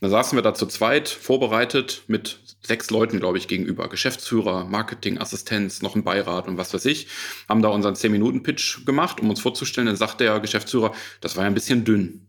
Da 0.00 0.08
saßen 0.08 0.36
wir 0.36 0.42
da 0.42 0.54
zu 0.54 0.66
zweit, 0.66 1.08
vorbereitet 1.08 2.04
mit 2.06 2.40
sechs 2.62 2.90
Leuten, 2.90 3.18
glaube 3.18 3.38
ich, 3.38 3.48
gegenüber. 3.48 3.88
Geschäftsführer, 3.88 4.64
Marketing, 4.64 5.18
Assistenz, 5.18 5.82
noch 5.82 5.96
ein 5.96 6.04
Beirat 6.04 6.48
und 6.48 6.56
was 6.56 6.72
weiß 6.72 6.84
ich. 6.86 7.08
Haben 7.48 7.62
da 7.62 7.68
unseren 7.68 7.94
10-Minuten-Pitch 7.94 8.86
gemacht, 8.86 9.20
um 9.20 9.28
uns 9.28 9.40
vorzustellen. 9.40 9.86
Dann 9.86 9.96
sagt 9.96 10.20
der 10.20 10.38
Geschäftsführer, 10.40 10.92
das 11.20 11.36
war 11.36 11.44
ja 11.44 11.48
ein 11.48 11.54
bisschen 11.54 11.84
dünn. 11.84 12.28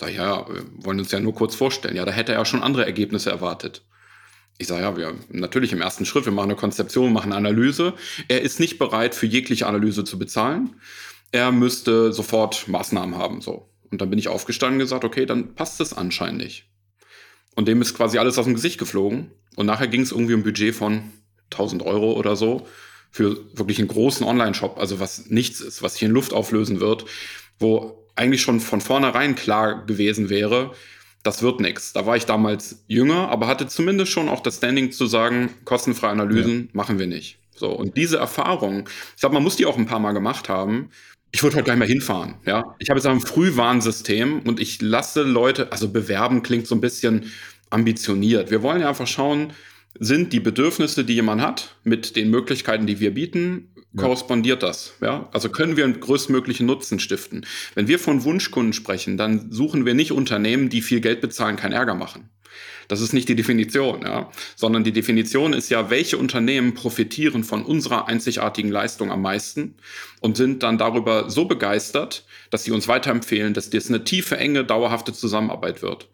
Sag 0.00 0.08
ich, 0.08 0.16
ja, 0.16 0.48
wir 0.48 0.64
wollen 0.78 0.98
uns 0.98 1.12
ja 1.12 1.20
nur 1.20 1.34
kurz 1.34 1.54
vorstellen. 1.54 1.94
Ja, 1.94 2.06
da 2.06 2.12
hätte 2.12 2.32
er 2.32 2.46
schon 2.46 2.62
andere 2.62 2.86
Ergebnisse 2.86 3.30
erwartet. 3.30 3.82
Ich 4.56 4.66
sage, 4.66 4.82
ja, 4.82 4.96
wir 4.96 5.14
natürlich 5.28 5.72
im 5.72 5.82
ersten 5.82 6.06
Schritt, 6.06 6.24
wir 6.24 6.32
machen 6.32 6.50
eine 6.50 6.56
Konzeption, 6.56 7.12
machen 7.12 7.32
eine 7.32 7.48
Analyse. 7.48 7.92
Er 8.28 8.40
ist 8.40 8.60
nicht 8.60 8.78
bereit, 8.78 9.14
für 9.14 9.26
jegliche 9.26 9.66
Analyse 9.66 10.02
zu 10.04 10.18
bezahlen. 10.18 10.76
Er 11.32 11.52
müsste 11.52 12.14
sofort 12.14 12.66
Maßnahmen 12.66 13.18
haben. 13.18 13.42
So. 13.42 13.68
Und 13.90 14.00
dann 14.00 14.08
bin 14.08 14.18
ich 14.18 14.28
aufgestanden 14.28 14.80
und 14.80 14.84
gesagt, 14.84 15.04
okay, 15.04 15.26
dann 15.26 15.54
passt 15.54 15.82
es 15.82 15.92
anscheinend 15.92 16.42
nicht. 16.42 16.64
Und 17.54 17.68
dem 17.68 17.82
ist 17.82 17.94
quasi 17.94 18.16
alles 18.16 18.38
aus 18.38 18.46
dem 18.46 18.54
Gesicht 18.54 18.78
geflogen. 18.78 19.30
Und 19.56 19.66
nachher 19.66 19.88
ging 19.88 20.00
es 20.00 20.12
irgendwie 20.12 20.32
um 20.32 20.40
ein 20.40 20.44
Budget 20.44 20.74
von 20.74 21.12
1000 21.52 21.82
Euro 21.82 22.14
oder 22.14 22.36
so 22.36 22.66
für 23.10 23.36
wirklich 23.52 23.78
einen 23.80 23.88
großen 23.88 24.24
Online-Shop, 24.24 24.78
also 24.78 24.98
was 24.98 25.26
nichts 25.26 25.60
ist, 25.60 25.82
was 25.82 25.96
hier 25.96 26.08
in 26.08 26.14
Luft 26.14 26.32
auflösen 26.32 26.80
wird, 26.80 27.04
wo 27.58 28.06
eigentlich 28.16 28.42
schon 28.42 28.60
von 28.60 28.80
vornherein 28.80 29.34
klar 29.34 29.86
gewesen 29.86 30.30
wäre, 30.30 30.72
das 31.22 31.42
wird 31.42 31.60
nichts. 31.60 31.92
Da 31.92 32.06
war 32.06 32.16
ich 32.16 32.26
damals 32.26 32.84
jünger, 32.86 33.28
aber 33.28 33.46
hatte 33.46 33.66
zumindest 33.66 34.10
schon 34.12 34.28
auch 34.28 34.40
das 34.40 34.56
Standing 34.56 34.92
zu 34.92 35.06
sagen, 35.06 35.50
kostenfreie 35.64 36.10
Analysen 36.10 36.64
ja. 36.64 36.68
machen 36.72 36.98
wir 36.98 37.06
nicht. 37.06 37.38
So, 37.54 37.70
und 37.70 37.96
diese 37.96 38.16
Erfahrung, 38.16 38.88
ich 39.14 39.20
glaube, 39.20 39.34
man 39.34 39.42
muss 39.42 39.56
die 39.56 39.66
auch 39.66 39.76
ein 39.76 39.86
paar 39.86 39.98
Mal 39.98 40.12
gemacht 40.12 40.48
haben. 40.48 40.90
Ich 41.30 41.42
würde 41.42 41.56
heute 41.56 41.64
gleich 41.64 41.76
mal 41.76 41.86
hinfahren. 41.86 42.36
Ja, 42.46 42.74
ich 42.78 42.88
habe 42.90 42.98
jetzt 42.98 43.06
ein 43.06 43.20
Frühwarnsystem 43.20 44.40
und 44.40 44.58
ich 44.58 44.80
lasse 44.80 45.22
Leute, 45.22 45.70
also 45.70 45.88
bewerben 45.90 46.42
klingt 46.42 46.66
so 46.66 46.74
ein 46.74 46.80
bisschen 46.80 47.30
ambitioniert. 47.68 48.50
Wir 48.50 48.62
wollen 48.62 48.80
ja 48.80 48.88
einfach 48.88 49.06
schauen, 49.06 49.52
sind 49.98 50.32
die 50.32 50.40
Bedürfnisse, 50.40 51.04
die 51.04 51.14
jemand 51.14 51.42
hat, 51.42 51.76
mit 51.84 52.16
den 52.16 52.30
Möglichkeiten, 52.30 52.86
die 52.86 53.00
wir 53.00 53.12
bieten. 53.12 53.69
Korrespondiert 53.96 54.62
das. 54.62 54.92
Ja? 55.00 55.28
Also 55.32 55.48
können 55.48 55.76
wir 55.76 55.84
einen 55.84 56.00
größtmöglichen 56.00 56.66
Nutzen 56.66 57.00
stiften. 57.00 57.46
Wenn 57.74 57.88
wir 57.88 57.98
von 57.98 58.24
Wunschkunden 58.24 58.72
sprechen, 58.72 59.16
dann 59.16 59.50
suchen 59.50 59.84
wir 59.84 59.94
nicht 59.94 60.12
Unternehmen, 60.12 60.68
die 60.68 60.82
viel 60.82 61.00
Geld 61.00 61.20
bezahlen, 61.20 61.56
keinen 61.56 61.72
Ärger 61.72 61.94
machen. 61.94 62.30
Das 62.90 63.00
ist 63.00 63.12
nicht 63.12 63.28
die 63.28 63.36
Definition, 63.36 64.02
ja? 64.02 64.32
sondern 64.56 64.82
die 64.82 64.90
Definition 64.90 65.52
ist 65.52 65.70
ja, 65.70 65.90
welche 65.90 66.18
Unternehmen 66.18 66.74
profitieren 66.74 67.44
von 67.44 67.64
unserer 67.64 68.08
einzigartigen 68.08 68.68
Leistung 68.68 69.12
am 69.12 69.22
meisten 69.22 69.76
und 70.18 70.36
sind 70.36 70.64
dann 70.64 70.76
darüber 70.76 71.30
so 71.30 71.44
begeistert, 71.44 72.24
dass 72.50 72.64
sie 72.64 72.72
uns 72.72 72.88
weiterempfehlen, 72.88 73.54
dass 73.54 73.70
das 73.70 73.90
eine 73.90 74.02
tiefe, 74.02 74.36
enge, 74.38 74.64
dauerhafte 74.64 75.12
Zusammenarbeit 75.12 75.82
wird. 75.82 76.08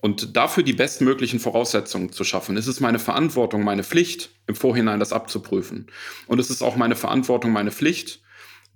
Und 0.00 0.36
dafür 0.36 0.62
die 0.62 0.72
bestmöglichen 0.72 1.40
Voraussetzungen 1.40 2.12
zu 2.12 2.22
schaffen, 2.22 2.56
ist 2.56 2.68
es 2.68 2.78
meine 2.78 3.00
Verantwortung, 3.00 3.64
meine 3.64 3.82
Pflicht, 3.82 4.30
im 4.46 4.54
Vorhinein 4.54 5.00
das 5.00 5.12
abzuprüfen. 5.12 5.88
Und 6.28 6.38
es 6.38 6.48
ist 6.48 6.62
auch 6.62 6.76
meine 6.76 6.94
Verantwortung, 6.94 7.50
meine 7.50 7.72
Pflicht, 7.72 8.20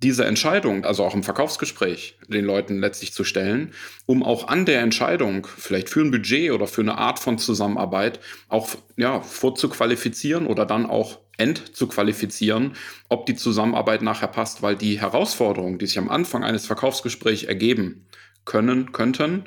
diese 0.03 0.25
Entscheidung, 0.25 0.83
also 0.85 1.03
auch 1.03 1.15
im 1.15 1.23
Verkaufsgespräch, 1.23 2.17
den 2.27 2.45
Leuten 2.45 2.79
letztlich 2.79 3.13
zu 3.13 3.23
stellen, 3.23 3.73
um 4.05 4.23
auch 4.23 4.47
an 4.47 4.65
der 4.65 4.81
Entscheidung, 4.81 5.47
vielleicht 5.57 5.89
für 5.89 6.01
ein 6.01 6.11
Budget 6.11 6.51
oder 6.51 6.67
für 6.67 6.81
eine 6.81 6.97
Art 6.97 7.19
von 7.19 7.37
Zusammenarbeit, 7.37 8.19
auch 8.49 8.69
ja, 8.97 9.21
vorzuqualifizieren 9.21 10.47
oder 10.47 10.65
dann 10.65 10.85
auch 10.85 11.19
entzuqualifizieren, 11.37 12.73
ob 13.09 13.25
die 13.25 13.35
Zusammenarbeit 13.35 14.01
nachher 14.01 14.27
passt, 14.27 14.61
weil 14.61 14.75
die 14.75 14.99
Herausforderungen, 14.99 15.79
die 15.79 15.85
sich 15.85 15.97
am 15.97 16.09
Anfang 16.09 16.43
eines 16.43 16.65
Verkaufsgesprächs 16.65 17.43
ergeben 17.43 18.07
können, 18.45 18.91
könnten, 18.91 19.45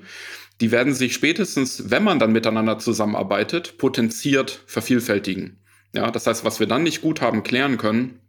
die 0.61 0.70
werden 0.70 0.92
sich 0.92 1.14
spätestens, 1.14 1.90
wenn 1.90 2.02
man 2.02 2.18
dann 2.18 2.32
miteinander 2.32 2.78
zusammenarbeitet, 2.78 3.78
potenziert 3.78 4.62
vervielfältigen. 4.66 5.58
Ja, 5.94 6.11
das 6.11 6.26
heißt, 6.26 6.44
was 6.44 6.61
wir 6.61 6.66
dann 6.66 6.82
nicht 6.82 7.00
gut 7.00 7.20
haben 7.20 7.42
klären 7.42 7.78
können, 7.78 8.20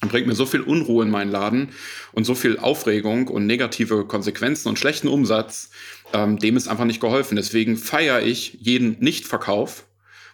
bringt 0.00 0.26
mir 0.26 0.34
so 0.34 0.46
viel 0.46 0.60
Unruhe 0.60 1.04
in 1.04 1.10
meinen 1.10 1.30
Laden 1.30 1.70
und 2.12 2.24
so 2.24 2.34
viel 2.34 2.58
Aufregung 2.58 3.28
und 3.28 3.46
negative 3.46 4.04
Konsequenzen 4.04 4.68
und 4.68 4.78
schlechten 4.78 5.08
Umsatz, 5.08 5.70
ähm, 6.12 6.38
dem 6.38 6.56
ist 6.56 6.68
einfach 6.68 6.84
nicht 6.84 7.00
geholfen. 7.00 7.36
Deswegen 7.36 7.76
feiere 7.76 8.22
ich 8.22 8.58
jeden 8.60 8.98
Nichtverkauf, 9.00 9.86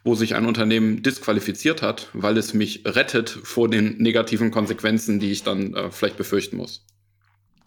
wo 0.04 0.14
sich 0.14 0.34
ein 0.34 0.46
Unternehmen 0.46 1.02
disqualifiziert 1.02 1.80
hat, 1.80 2.08
weil 2.12 2.36
es 2.36 2.54
mich 2.54 2.82
rettet 2.84 3.30
vor 3.30 3.68
den 3.68 3.98
negativen 3.98 4.50
Konsequenzen, 4.50 5.20
die 5.20 5.30
ich 5.30 5.44
dann 5.44 5.74
äh, 5.74 5.90
vielleicht 5.90 6.16
befürchten 6.16 6.56
muss. 6.56 6.84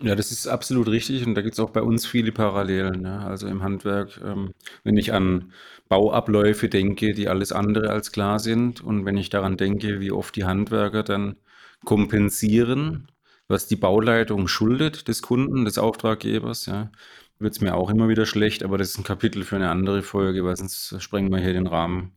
Ja, 0.02 0.16
das 0.16 0.32
ist 0.32 0.48
absolut 0.48 0.90
richtig 0.90 1.26
und 1.26 1.36
da 1.36 1.42
gibt 1.42 1.54
es 1.54 1.60
auch 1.60 1.70
bei 1.70 1.82
uns 1.82 2.06
viele 2.06 2.34
Parallelen. 2.34 3.02
Ne? 3.02 3.22
Also 3.22 3.48
im 3.48 3.64
Handwerk, 3.64 4.20
ähm, 4.24 4.52
wenn 4.84 4.98
ich 4.98 5.14
an 5.14 5.54
Bauabläufe 5.88 6.68
denke, 6.68 7.14
die 7.14 7.30
alles 7.30 7.54
andere 7.54 7.90
als 7.90 8.12
klar 8.12 8.40
sind 8.40 8.84
und 8.84 9.06
wenn 9.06 9.16
ich 9.16 9.30
daran 9.30 9.56
denke, 9.56 10.02
wie 10.02 10.12
oft 10.12 10.36
die 10.36 10.44
Handwerker 10.44 11.04
dann 11.04 11.38
kompensieren, 11.84 13.12
was 13.48 13.68
die 13.68 13.76
Bauleitung 13.76 14.48
schuldet 14.48 15.08
des 15.08 15.22
Kunden, 15.22 15.66
des 15.66 15.78
Auftraggebers, 15.78 16.66
ja, 16.66 16.92
wird 17.40 17.54
es 17.54 17.62
mir 17.62 17.76
auch 17.76 17.90
immer 17.90 18.08
wieder 18.10 18.26
schlecht, 18.26 18.64
aber 18.64 18.78
das 18.78 18.90
ist 18.90 18.98
ein 18.98 19.04
Kapitel 19.04 19.44
für 19.44 19.58
eine 19.58 19.70
andere 19.70 20.02
Folge, 20.04 20.44
weil 20.46 20.56
sonst 20.56 21.02
sprengen 21.02 21.32
wir 21.32 21.40
hier 21.40 21.54
den 21.54 21.68
Rahmen. 21.68 22.14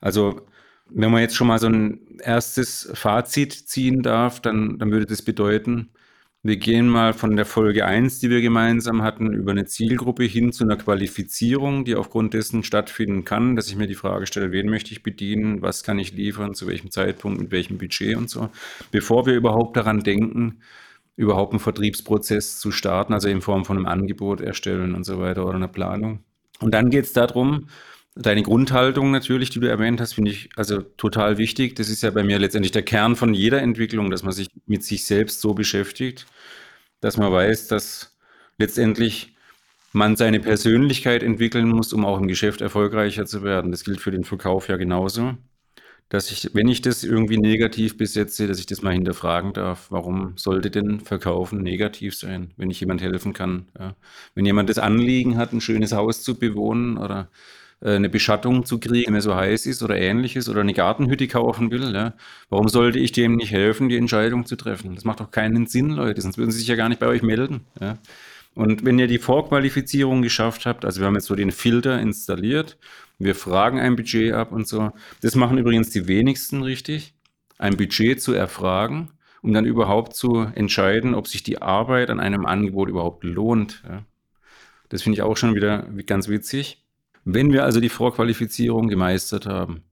Also 0.00 0.46
wenn 0.88 1.10
man 1.10 1.20
jetzt 1.22 1.36
schon 1.36 1.46
mal 1.48 1.58
so 1.58 1.68
ein 1.68 2.18
erstes 2.20 2.90
Fazit 2.94 3.52
ziehen 3.52 4.02
darf, 4.02 4.40
dann, 4.40 4.78
dann 4.78 4.90
würde 4.90 5.06
das 5.06 5.22
bedeuten, 5.22 5.90
wir 6.42 6.56
gehen 6.56 6.88
mal 6.88 7.12
von 7.12 7.36
der 7.36 7.44
Folge 7.44 7.84
1, 7.84 8.20
die 8.20 8.30
wir 8.30 8.40
gemeinsam 8.40 9.02
hatten, 9.02 9.34
über 9.34 9.50
eine 9.50 9.66
Zielgruppe 9.66 10.24
hin 10.24 10.52
zu 10.52 10.64
einer 10.64 10.76
Qualifizierung, 10.76 11.84
die 11.84 11.94
aufgrund 11.94 12.32
dessen 12.32 12.62
stattfinden 12.62 13.24
kann, 13.24 13.56
dass 13.56 13.68
ich 13.68 13.76
mir 13.76 13.86
die 13.86 13.94
Frage 13.94 14.26
stelle, 14.26 14.50
wen 14.50 14.70
möchte 14.70 14.92
ich 14.92 15.02
bedienen, 15.02 15.60
was 15.60 15.82
kann 15.82 15.98
ich 15.98 16.12
liefern, 16.12 16.54
zu 16.54 16.66
welchem 16.66 16.90
Zeitpunkt, 16.90 17.42
mit 17.42 17.50
welchem 17.50 17.76
Budget 17.76 18.16
und 18.16 18.30
so. 18.30 18.48
Bevor 18.90 19.26
wir 19.26 19.34
überhaupt 19.34 19.76
daran 19.76 20.00
denken, 20.00 20.60
überhaupt 21.16 21.52
einen 21.52 21.60
Vertriebsprozess 21.60 22.58
zu 22.58 22.72
starten, 22.72 23.12
also 23.12 23.28
in 23.28 23.42
Form 23.42 23.66
von 23.66 23.76
einem 23.76 23.86
Angebot 23.86 24.40
erstellen 24.40 24.94
und 24.94 25.04
so 25.04 25.20
weiter 25.20 25.44
oder 25.44 25.56
einer 25.56 25.68
Planung. 25.68 26.24
Und 26.60 26.72
dann 26.72 26.88
geht 26.88 27.04
es 27.04 27.12
darum, 27.12 27.66
Deine 28.22 28.42
Grundhaltung 28.42 29.10
natürlich, 29.10 29.48
die 29.48 29.60
du 29.60 29.68
erwähnt 29.68 29.98
hast, 29.98 30.12
finde 30.12 30.30
ich 30.30 30.50
also 30.54 30.82
total 30.82 31.38
wichtig. 31.38 31.74
Das 31.76 31.88
ist 31.88 32.02
ja 32.02 32.10
bei 32.10 32.22
mir 32.22 32.38
letztendlich 32.38 32.72
der 32.72 32.82
Kern 32.82 33.16
von 33.16 33.32
jeder 33.32 33.62
Entwicklung, 33.62 34.10
dass 34.10 34.22
man 34.22 34.32
sich 34.32 34.48
mit 34.66 34.84
sich 34.84 35.06
selbst 35.06 35.40
so 35.40 35.54
beschäftigt, 35.54 36.26
dass 37.00 37.16
man 37.16 37.32
weiß, 37.32 37.68
dass 37.68 38.14
letztendlich 38.58 39.34
man 39.92 40.16
seine 40.16 40.38
Persönlichkeit 40.38 41.22
entwickeln 41.22 41.68
muss, 41.68 41.94
um 41.94 42.04
auch 42.04 42.18
im 42.18 42.28
Geschäft 42.28 42.60
erfolgreicher 42.60 43.24
zu 43.24 43.42
werden. 43.42 43.70
Das 43.70 43.84
gilt 43.84 44.02
für 44.02 44.10
den 44.10 44.24
Verkauf 44.24 44.68
ja 44.68 44.76
genauso. 44.76 45.38
Dass 46.10 46.30
ich, 46.30 46.50
wenn 46.52 46.68
ich 46.68 46.82
das 46.82 47.04
irgendwie 47.04 47.38
negativ 47.38 47.96
besetze, 47.96 48.46
dass 48.48 48.58
ich 48.58 48.66
das 48.66 48.82
mal 48.82 48.92
hinterfragen 48.92 49.54
darf, 49.54 49.86
warum 49.90 50.36
sollte 50.36 50.70
denn 50.70 51.00
Verkaufen 51.00 51.62
negativ 51.62 52.16
sein, 52.16 52.52
wenn 52.58 52.68
ich 52.68 52.80
jemand 52.80 53.00
helfen 53.00 53.32
kann? 53.32 53.68
Ja. 53.78 53.94
Wenn 54.34 54.44
jemand 54.44 54.68
das 54.68 54.78
Anliegen 54.78 55.38
hat, 55.38 55.54
ein 55.54 55.62
schönes 55.62 55.92
Haus 55.92 56.22
zu 56.22 56.38
bewohnen 56.38 56.98
oder 56.98 57.30
eine 57.82 58.10
Beschattung 58.10 58.66
zu 58.66 58.78
kriegen, 58.78 59.08
wenn 59.08 59.14
er 59.14 59.22
so 59.22 59.34
heiß 59.34 59.66
ist 59.66 59.82
oder 59.82 59.96
ähnliches 59.96 60.48
oder 60.48 60.60
eine 60.60 60.74
Gartenhütte 60.74 61.28
kaufen 61.28 61.70
will. 61.70 61.94
Ja? 61.94 62.14
Warum 62.50 62.68
sollte 62.68 62.98
ich 62.98 63.12
dem 63.12 63.36
nicht 63.36 63.52
helfen, 63.52 63.88
die 63.88 63.96
Entscheidung 63.96 64.44
zu 64.44 64.56
treffen? 64.56 64.94
Das 64.94 65.04
macht 65.04 65.20
doch 65.20 65.30
keinen 65.30 65.66
Sinn, 65.66 65.90
Leute, 65.90 66.20
sonst 66.20 66.36
würden 66.36 66.50
sie 66.50 66.58
sich 66.58 66.68
ja 66.68 66.76
gar 66.76 66.88
nicht 66.88 67.00
bei 67.00 67.06
euch 67.06 67.22
melden. 67.22 67.62
Ja? 67.80 67.98
Und 68.54 68.84
wenn 68.84 68.98
ihr 68.98 69.06
die 69.06 69.18
Vorqualifizierung 69.18 70.22
geschafft 70.22 70.66
habt, 70.66 70.84
also 70.84 71.00
wir 71.00 71.06
haben 71.06 71.14
jetzt 71.14 71.26
so 71.26 71.34
den 71.34 71.52
Filter 71.52 72.00
installiert, 72.00 72.76
wir 73.18 73.34
fragen 73.34 73.78
ein 73.78 73.96
Budget 73.96 74.32
ab 74.32 74.52
und 74.52 74.66
so. 74.66 74.92
Das 75.22 75.34
machen 75.34 75.58
übrigens 75.58 75.90
die 75.90 76.08
wenigsten 76.08 76.62
richtig, 76.62 77.14
ein 77.58 77.76
Budget 77.76 78.20
zu 78.20 78.32
erfragen, 78.32 79.10
um 79.42 79.52
dann 79.52 79.64
überhaupt 79.64 80.14
zu 80.14 80.46
entscheiden, 80.54 81.14
ob 81.14 81.28
sich 81.28 81.42
die 81.42 81.62
Arbeit 81.62 82.10
an 82.10 82.20
einem 82.20 82.44
Angebot 82.44 82.88
überhaupt 82.88 83.24
lohnt. 83.24 83.82
Ja? 83.88 84.04
Das 84.88 85.02
finde 85.02 85.16
ich 85.16 85.22
auch 85.22 85.36
schon 85.36 85.54
wieder 85.54 85.86
ganz 86.06 86.28
witzig. 86.28 86.79
Wenn 87.24 87.52
wir 87.52 87.64
also 87.64 87.80
die 87.80 87.88
Vorqualifizierung 87.88 88.88
gemeistert 88.88 89.46
haben 89.46 89.82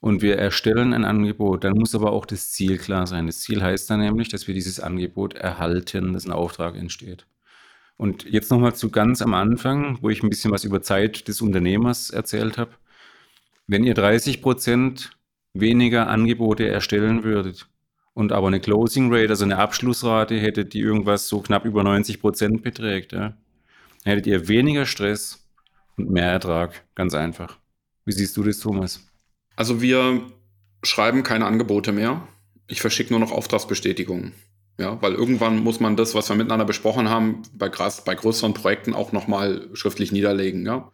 und 0.00 0.22
wir 0.22 0.38
erstellen 0.38 0.92
ein 0.92 1.04
Angebot, 1.04 1.64
dann 1.64 1.78
muss 1.78 1.94
aber 1.94 2.12
auch 2.12 2.26
das 2.26 2.50
Ziel 2.50 2.78
klar 2.78 3.06
sein. 3.06 3.26
Das 3.26 3.40
Ziel 3.40 3.62
heißt 3.62 3.88
dann 3.88 4.00
nämlich, 4.00 4.28
dass 4.28 4.46
wir 4.46 4.54
dieses 4.54 4.80
Angebot 4.80 5.34
erhalten, 5.34 6.12
dass 6.12 6.26
ein 6.26 6.32
Auftrag 6.32 6.76
entsteht. 6.76 7.26
Und 7.96 8.24
jetzt 8.24 8.50
nochmal 8.50 8.74
zu 8.74 8.90
ganz 8.90 9.22
am 9.22 9.32
Anfang, 9.32 9.98
wo 10.02 10.10
ich 10.10 10.22
ein 10.22 10.28
bisschen 10.28 10.50
was 10.50 10.64
über 10.64 10.82
Zeit 10.82 11.28
des 11.28 11.40
Unternehmers 11.40 12.10
erzählt 12.10 12.58
habe. 12.58 12.72
Wenn 13.66 13.84
ihr 13.84 13.94
30 13.94 14.42
Prozent 14.42 15.16
weniger 15.54 16.08
Angebote 16.08 16.68
erstellen 16.68 17.24
würdet 17.24 17.68
und 18.12 18.32
aber 18.32 18.48
eine 18.48 18.60
Closing 18.60 19.12
Rate, 19.12 19.30
also 19.30 19.44
eine 19.44 19.58
Abschlussrate 19.58 20.36
hättet, 20.36 20.74
die 20.74 20.80
irgendwas 20.80 21.28
so 21.28 21.40
knapp 21.40 21.64
über 21.64 21.82
90 21.82 22.20
Prozent 22.20 22.62
beträgt, 22.62 23.12
ja, 23.12 23.34
hättet 24.04 24.26
ihr 24.26 24.48
weniger 24.48 24.84
Stress, 24.84 25.45
und 25.96 26.10
mehr 26.10 26.30
Ertrag. 26.30 26.84
Ganz 26.94 27.14
einfach. 27.14 27.58
Wie 28.04 28.12
siehst 28.12 28.36
du 28.36 28.42
das, 28.42 28.60
Thomas? 28.60 29.00
Also 29.56 29.80
wir 29.80 30.22
schreiben 30.82 31.22
keine 31.22 31.46
Angebote 31.46 31.92
mehr. 31.92 32.26
Ich 32.68 32.80
verschicke 32.80 33.12
nur 33.12 33.20
noch 33.20 33.32
Auftragsbestätigungen. 33.32 34.32
Ja, 34.78 35.00
weil 35.00 35.14
irgendwann 35.14 35.58
muss 35.60 35.80
man 35.80 35.96
das, 35.96 36.14
was 36.14 36.28
wir 36.28 36.36
miteinander 36.36 36.66
besprochen 36.66 37.08
haben, 37.08 37.42
bei, 37.54 37.70
bei 37.70 38.14
größeren 38.14 38.52
Projekten 38.52 38.94
auch 38.94 39.12
nochmal 39.12 39.70
schriftlich 39.72 40.12
niederlegen. 40.12 40.66
Ja? 40.66 40.92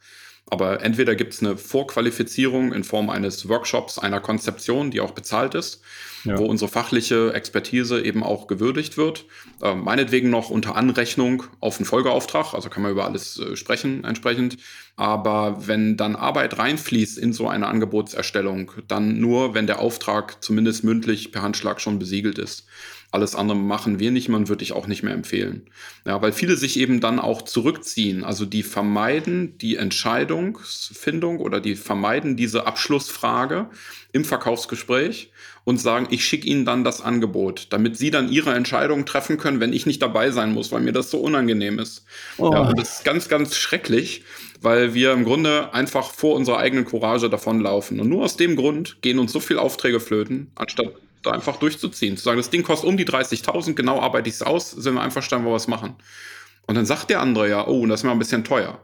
Aber 0.50 0.82
entweder 0.82 1.14
gibt 1.14 1.32
es 1.32 1.40
eine 1.40 1.56
Vorqualifizierung 1.56 2.74
in 2.74 2.84
Form 2.84 3.08
eines 3.08 3.48
Workshops, 3.48 3.98
einer 3.98 4.20
Konzeption, 4.20 4.90
die 4.90 5.00
auch 5.00 5.12
bezahlt 5.12 5.54
ist, 5.54 5.80
ja. 6.24 6.38
wo 6.38 6.44
unsere 6.44 6.70
fachliche 6.70 7.32
Expertise 7.32 8.04
eben 8.04 8.22
auch 8.22 8.48
gewürdigt 8.48 8.98
wird. 8.98 9.24
Äh, 9.62 9.74
meinetwegen 9.74 10.28
noch 10.28 10.50
unter 10.50 10.76
Anrechnung 10.76 11.44
auf 11.60 11.78
einen 11.78 11.86
Folgeauftrag, 11.86 12.52
also 12.52 12.68
kann 12.68 12.82
man 12.82 12.92
über 12.92 13.06
alles 13.06 13.38
äh, 13.38 13.56
sprechen 13.56 14.04
entsprechend. 14.04 14.58
Aber 14.96 15.66
wenn 15.66 15.96
dann 15.96 16.16
Arbeit 16.16 16.58
reinfließt 16.58 17.16
in 17.16 17.32
so 17.32 17.48
eine 17.48 17.66
Angebotserstellung, 17.66 18.72
dann 18.88 19.20
nur, 19.20 19.54
wenn 19.54 19.66
der 19.66 19.78
Auftrag 19.78 20.44
zumindest 20.44 20.84
mündlich 20.84 21.32
per 21.32 21.40
Handschlag 21.40 21.80
schon 21.80 21.98
besiegelt 21.98 22.38
ist. 22.38 22.66
Alles 23.12 23.34
andere 23.34 23.58
machen 23.58 23.98
wir 24.00 24.10
nicht, 24.10 24.30
man 24.30 24.48
würde 24.48 24.64
ich 24.64 24.72
auch 24.72 24.86
nicht 24.86 25.02
mehr 25.02 25.12
empfehlen. 25.12 25.66
Ja, 26.06 26.22
weil 26.22 26.32
viele 26.32 26.56
sich 26.56 26.78
eben 26.78 26.98
dann 27.00 27.18
auch 27.18 27.42
zurückziehen. 27.42 28.24
Also 28.24 28.46
die 28.46 28.62
vermeiden 28.62 29.58
die 29.58 29.76
Entscheidungsfindung 29.76 31.38
oder 31.38 31.60
die 31.60 31.76
vermeiden 31.76 32.38
diese 32.38 32.66
Abschlussfrage 32.66 33.68
im 34.12 34.24
Verkaufsgespräch 34.24 35.30
und 35.64 35.78
sagen, 35.78 36.08
ich 36.10 36.24
schicke 36.24 36.46
Ihnen 36.46 36.64
dann 36.64 36.84
das 36.84 37.02
Angebot, 37.02 37.66
damit 37.68 37.98
Sie 37.98 38.10
dann 38.10 38.32
Ihre 38.32 38.54
Entscheidung 38.54 39.04
treffen 39.04 39.36
können, 39.36 39.60
wenn 39.60 39.74
ich 39.74 39.84
nicht 39.84 40.00
dabei 40.00 40.30
sein 40.30 40.52
muss, 40.52 40.72
weil 40.72 40.80
mir 40.80 40.92
das 40.92 41.10
so 41.10 41.18
unangenehm 41.18 41.78
ist. 41.78 42.06
Oh. 42.38 42.50
Ja, 42.50 42.60
und 42.62 42.78
das 42.78 42.96
ist 42.96 43.04
ganz, 43.04 43.28
ganz 43.28 43.56
schrecklich, 43.56 44.24
weil 44.62 44.94
wir 44.94 45.12
im 45.12 45.24
Grunde 45.24 45.74
einfach 45.74 46.12
vor 46.12 46.34
unserer 46.34 46.58
eigenen 46.58 46.86
Courage 46.86 47.28
davonlaufen. 47.28 48.00
Und 48.00 48.08
nur 48.08 48.24
aus 48.24 48.38
dem 48.38 48.56
Grund 48.56 49.02
gehen 49.02 49.18
uns 49.18 49.32
so 49.32 49.40
viele 49.40 49.60
Aufträge 49.60 50.00
flöten, 50.00 50.50
anstatt 50.54 50.94
da 51.22 51.30
einfach 51.30 51.56
durchzuziehen. 51.56 52.16
Zu 52.16 52.24
sagen, 52.24 52.36
das 52.36 52.50
Ding 52.50 52.62
kostet 52.62 52.88
um 52.88 52.96
die 52.96 53.06
30.000, 53.06 53.74
genau 53.74 54.00
arbeite 54.00 54.28
ich 54.28 54.36
es 54.36 54.42
aus, 54.42 54.70
sind 54.70 54.94
wir 54.94 55.02
einverstanden, 55.02 55.46
wo 55.46 55.50
wir 55.50 55.56
es 55.56 55.68
machen. 55.68 55.96
Und 56.66 56.76
dann 56.76 56.86
sagt 56.86 57.10
der 57.10 57.20
andere 57.20 57.48
ja, 57.48 57.66
oh, 57.66 57.86
das 57.86 58.00
ist 58.00 58.04
mir 58.04 58.12
ein 58.12 58.18
bisschen 58.18 58.44
teuer. 58.44 58.80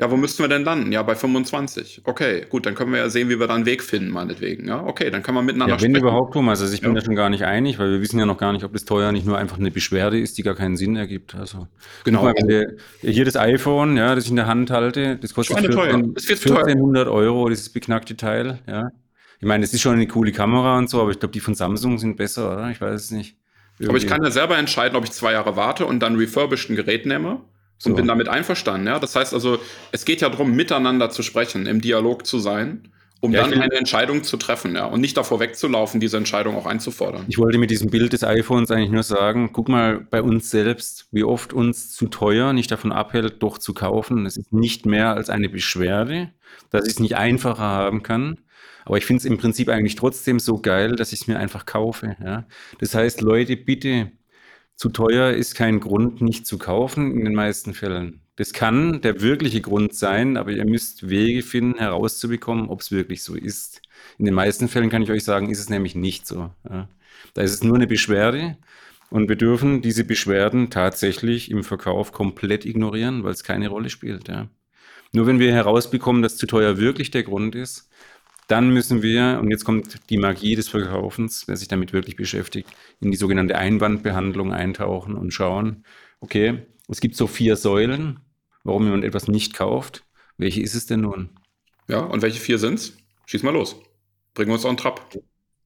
Ja, 0.00 0.08
wo 0.12 0.16
müssten 0.16 0.44
wir 0.44 0.48
denn 0.48 0.62
landen? 0.62 0.92
Ja, 0.92 1.02
bei 1.02 1.16
25. 1.16 2.02
Okay, 2.04 2.46
gut, 2.48 2.66
dann 2.66 2.76
können 2.76 2.92
wir 2.92 3.00
ja 3.00 3.08
sehen, 3.08 3.28
wie 3.28 3.40
wir 3.40 3.48
da 3.48 3.56
einen 3.56 3.66
Weg 3.66 3.82
finden, 3.82 4.10
meinetwegen. 4.10 4.68
Ja, 4.68 4.84
okay, 4.84 5.10
dann 5.10 5.24
kann 5.24 5.34
man 5.34 5.44
miteinander 5.44 5.74
ja, 5.74 5.82
wenn 5.82 5.90
sprechen. 5.90 6.06
überhaupt, 6.06 6.34
Thomas. 6.34 6.60
Also 6.60 6.72
ich 6.72 6.80
bin 6.80 6.90
ja. 6.90 7.00
da 7.00 7.04
schon 7.04 7.16
gar 7.16 7.28
nicht 7.30 7.44
einig, 7.44 7.80
weil 7.80 7.90
wir 7.90 8.00
wissen 8.00 8.16
ja 8.16 8.24
noch 8.24 8.38
gar 8.38 8.52
nicht, 8.52 8.64
ob 8.64 8.72
das 8.72 8.84
teuer 8.84 9.10
nicht 9.10 9.26
nur 9.26 9.36
einfach 9.36 9.58
eine 9.58 9.72
Beschwerde 9.72 10.20
ist, 10.20 10.38
die 10.38 10.44
gar 10.44 10.54
keinen 10.54 10.76
Sinn 10.76 10.94
ergibt. 10.94 11.34
Also 11.34 11.66
genau. 12.04 12.22
Mal, 12.22 12.34
der, 12.34 12.74
hier 13.00 13.24
das 13.24 13.34
iPhone, 13.34 13.96
ja, 13.96 14.14
das 14.14 14.24
ich 14.24 14.30
in 14.30 14.36
der 14.36 14.46
Hand 14.46 14.70
halte, 14.70 15.16
das 15.16 15.34
kostet 15.34 15.58
14, 15.58 16.14
1400 16.16 17.08
Euro, 17.08 17.48
dieses 17.48 17.68
beknackte 17.68 18.16
Teil, 18.16 18.60
ja. 18.68 18.92
Ich 19.40 19.46
meine, 19.46 19.64
es 19.64 19.72
ist 19.72 19.80
schon 19.80 19.94
eine 19.94 20.06
coole 20.06 20.32
Kamera 20.32 20.78
und 20.78 20.90
so, 20.90 21.00
aber 21.00 21.10
ich 21.10 21.20
glaube, 21.20 21.32
die 21.32 21.40
von 21.40 21.54
Samsung 21.54 21.98
sind 21.98 22.16
besser, 22.16 22.52
oder? 22.52 22.70
Ich 22.70 22.80
weiß 22.80 23.00
es 23.00 23.10
nicht. 23.10 23.36
Irgendwie. 23.78 23.90
Aber 23.90 23.98
ich 23.98 24.06
kann 24.08 24.22
ja 24.24 24.30
selber 24.30 24.58
entscheiden, 24.58 24.96
ob 24.96 25.04
ich 25.04 25.12
zwei 25.12 25.32
Jahre 25.32 25.54
warte 25.54 25.86
und 25.86 26.00
dann 26.00 26.16
refurbished 26.16 26.70
ein 26.70 26.76
Gerät 26.76 27.06
nehme 27.06 27.42
so. 27.78 27.90
und 27.90 27.96
bin 27.96 28.08
damit 28.08 28.28
einverstanden. 28.28 28.88
Ja? 28.88 28.98
Das 28.98 29.14
heißt 29.14 29.32
also, 29.32 29.58
es 29.92 30.04
geht 30.04 30.20
ja 30.20 30.28
darum, 30.28 30.56
miteinander 30.56 31.10
zu 31.10 31.22
sprechen, 31.22 31.66
im 31.66 31.80
Dialog 31.80 32.26
zu 32.26 32.40
sein, 32.40 32.88
um 33.20 33.32
ja, 33.32 33.42
dann 33.42 33.54
eine 33.54 33.74
Entscheidung 33.74 34.24
zu 34.24 34.36
treffen 34.36 34.74
ja? 34.74 34.86
und 34.86 35.00
nicht 35.00 35.16
davor 35.16 35.38
wegzulaufen, 35.38 36.00
diese 36.00 36.16
Entscheidung 36.16 36.56
auch 36.56 36.66
einzufordern. 36.66 37.24
Ich 37.28 37.38
wollte 37.38 37.58
mit 37.58 37.70
diesem 37.70 37.90
Bild 37.90 38.12
des 38.12 38.24
iPhones 38.24 38.72
eigentlich 38.72 38.90
nur 38.90 39.04
sagen, 39.04 39.50
guck 39.52 39.68
mal 39.68 40.00
bei 40.10 40.22
uns 40.22 40.50
selbst, 40.50 41.06
wie 41.12 41.22
oft 41.22 41.52
uns 41.52 41.92
zu 41.92 42.08
teuer 42.08 42.52
nicht 42.52 42.72
davon 42.72 42.90
abhält, 42.90 43.40
doch 43.42 43.58
zu 43.58 43.74
kaufen. 43.74 44.26
Es 44.26 44.36
ist 44.36 44.52
nicht 44.52 44.86
mehr 44.86 45.14
als 45.14 45.30
eine 45.30 45.48
Beschwerde, 45.48 46.30
dass 46.70 46.84
ich 46.86 46.94
es 46.94 47.00
nicht 47.00 47.16
einfacher 47.16 47.62
haben 47.62 48.02
kann. 48.02 48.38
Aber 48.88 48.96
ich 48.96 49.04
finde 49.04 49.20
es 49.20 49.24
im 49.26 49.36
Prinzip 49.36 49.68
eigentlich 49.68 49.96
trotzdem 49.96 50.40
so 50.40 50.60
geil, 50.60 50.96
dass 50.96 51.12
ich 51.12 51.20
es 51.20 51.26
mir 51.28 51.38
einfach 51.38 51.66
kaufe. 51.66 52.16
Ja? 52.22 52.46
Das 52.80 52.94
heißt, 52.94 53.20
Leute, 53.20 53.56
bitte, 53.56 54.10
zu 54.76 54.88
teuer 54.88 55.32
ist 55.32 55.54
kein 55.54 55.80
Grund, 55.80 56.22
nicht 56.22 56.46
zu 56.46 56.56
kaufen 56.56 57.12
in 57.12 57.24
den 57.24 57.34
meisten 57.34 57.74
Fällen. 57.74 58.22
Das 58.36 58.52
kann 58.52 59.00
der 59.00 59.20
wirkliche 59.20 59.60
Grund 59.60 59.92
sein, 59.94 60.36
aber 60.36 60.52
ihr 60.52 60.64
müsst 60.64 61.08
Wege 61.08 61.42
finden, 61.42 61.78
herauszubekommen, 61.78 62.68
ob 62.68 62.80
es 62.80 62.90
wirklich 62.90 63.24
so 63.24 63.34
ist. 63.34 63.82
In 64.18 64.24
den 64.24 64.34
meisten 64.34 64.68
Fällen 64.68 64.88
kann 64.88 65.02
ich 65.02 65.10
euch 65.10 65.24
sagen, 65.24 65.50
ist 65.50 65.58
es 65.58 65.68
nämlich 65.68 65.94
nicht 65.94 66.26
so. 66.26 66.50
Ja? 66.70 66.88
Da 67.34 67.42
ist 67.42 67.52
es 67.52 67.64
nur 67.64 67.74
eine 67.74 67.88
Beschwerde 67.88 68.56
und 69.10 69.28
wir 69.28 69.36
dürfen 69.36 69.82
diese 69.82 70.04
Beschwerden 70.04 70.70
tatsächlich 70.70 71.50
im 71.50 71.64
Verkauf 71.64 72.12
komplett 72.12 72.64
ignorieren, 72.64 73.24
weil 73.24 73.32
es 73.32 73.44
keine 73.44 73.68
Rolle 73.68 73.90
spielt. 73.90 74.28
Ja? 74.28 74.48
Nur 75.12 75.26
wenn 75.26 75.40
wir 75.40 75.52
herausbekommen, 75.52 76.22
dass 76.22 76.36
zu 76.36 76.46
teuer 76.46 76.78
wirklich 76.78 77.10
der 77.10 77.24
Grund 77.24 77.54
ist, 77.54 77.87
dann 78.48 78.70
müssen 78.70 79.02
wir, 79.02 79.38
und 79.40 79.50
jetzt 79.50 79.64
kommt 79.64 80.00
die 80.10 80.16
Magie 80.16 80.56
des 80.56 80.68
Verkaufens, 80.68 81.44
wer 81.46 81.56
sich 81.56 81.68
damit 81.68 81.92
wirklich 81.92 82.16
beschäftigt, 82.16 82.68
in 83.00 83.10
die 83.10 83.16
sogenannte 83.16 83.56
Einwandbehandlung 83.56 84.52
eintauchen 84.52 85.14
und 85.14 85.32
schauen, 85.32 85.84
okay, 86.20 86.66
es 86.88 87.00
gibt 87.00 87.14
so 87.14 87.26
vier 87.26 87.56
Säulen, 87.56 88.20
warum 88.64 88.84
jemand 88.84 89.04
etwas 89.04 89.28
nicht 89.28 89.54
kauft. 89.54 90.04
Welche 90.38 90.62
ist 90.62 90.74
es 90.74 90.86
denn 90.86 91.02
nun? 91.02 91.30
Ja, 91.88 92.00
und 92.00 92.22
welche 92.22 92.40
vier 92.40 92.58
sind's? 92.58 92.96
Schieß 93.26 93.42
mal 93.42 93.52
los. 93.52 93.76
Bringen 94.34 94.48
wir 94.48 94.54
uns 94.54 94.64
on 94.64 94.78
Trab. 94.78 95.14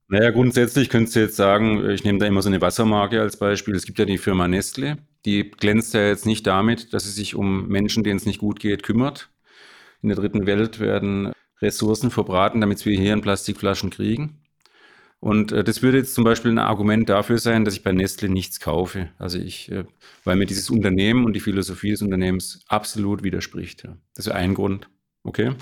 Naja, 0.09 0.31
grundsätzlich 0.31 0.91
könntest 0.91 1.15
du 1.17 1.21
jetzt 1.21 1.37
sagen, 1.37 1.89
ich 1.89 2.05
nehme 2.05 2.19
da 2.19 2.27
immer 2.27 2.43
so 2.43 2.49
eine 2.49 2.61
Wassermarke 2.61 3.21
als 3.21 3.37
Beispiel. 3.37 3.77
Es 3.77 3.87
gibt 3.87 3.99
ja 3.99 4.05
die 4.05 4.19
Firma 4.19 4.49
Nestle, 4.49 4.99
die 5.25 5.51
glänzt 5.51 5.95
ja 5.95 6.07
jetzt 6.07 6.27
nicht 6.27 6.47
damit, 6.47 6.93
dass 6.93 7.05
sie 7.05 7.11
sich 7.11 7.35
um 7.37 7.69
Menschen, 7.69 8.03
denen 8.03 8.17
es 8.17 8.27
nicht 8.27 8.41
gut 8.41 8.59
geht, 8.59 8.83
kümmert. 8.83 9.31
In 10.03 10.09
der 10.09 10.17
dritten 10.17 10.47
Welt 10.47 10.81
werden 10.81 11.33
Ressourcen 11.63 12.11
verbraten, 12.11 12.61
damit 12.61 12.85
wir 12.85 12.99
hier 12.99 13.13
in 13.13 13.21
Plastikflaschen 13.21 13.91
kriegen. 13.91 14.43
Und 15.21 15.53
äh, 15.53 15.63
das 15.63 15.83
würde 15.83 15.99
jetzt 15.99 16.15
zum 16.15 16.25
Beispiel 16.25 16.51
ein 16.51 16.59
Argument 16.59 17.09
dafür 17.09 17.39
sein, 17.39 17.65
dass 17.65 17.75
ich 17.75 17.85
bei 17.85 17.93
Nestle 17.93 18.29
nichts 18.29 18.59
kaufe. 18.59 19.11
Also 19.19 19.39
ich, 19.39 19.71
äh, 19.71 19.85
weil 20.25 20.37
mir 20.37 20.47
dieses 20.47 20.69
Unternehmen 20.69 21.25
und 21.25 21.35
die 21.35 21.41
Philosophie 21.41 21.93
des 21.93 22.03
Unternehmens 22.03 22.65
absolut 22.67 23.23
widerspricht. 23.23 23.85
Ja. 23.85 23.97
Das 24.17 24.27
ist 24.27 24.33
ein 24.33 24.55
Grund. 24.55 24.89
Okay. 25.23 25.53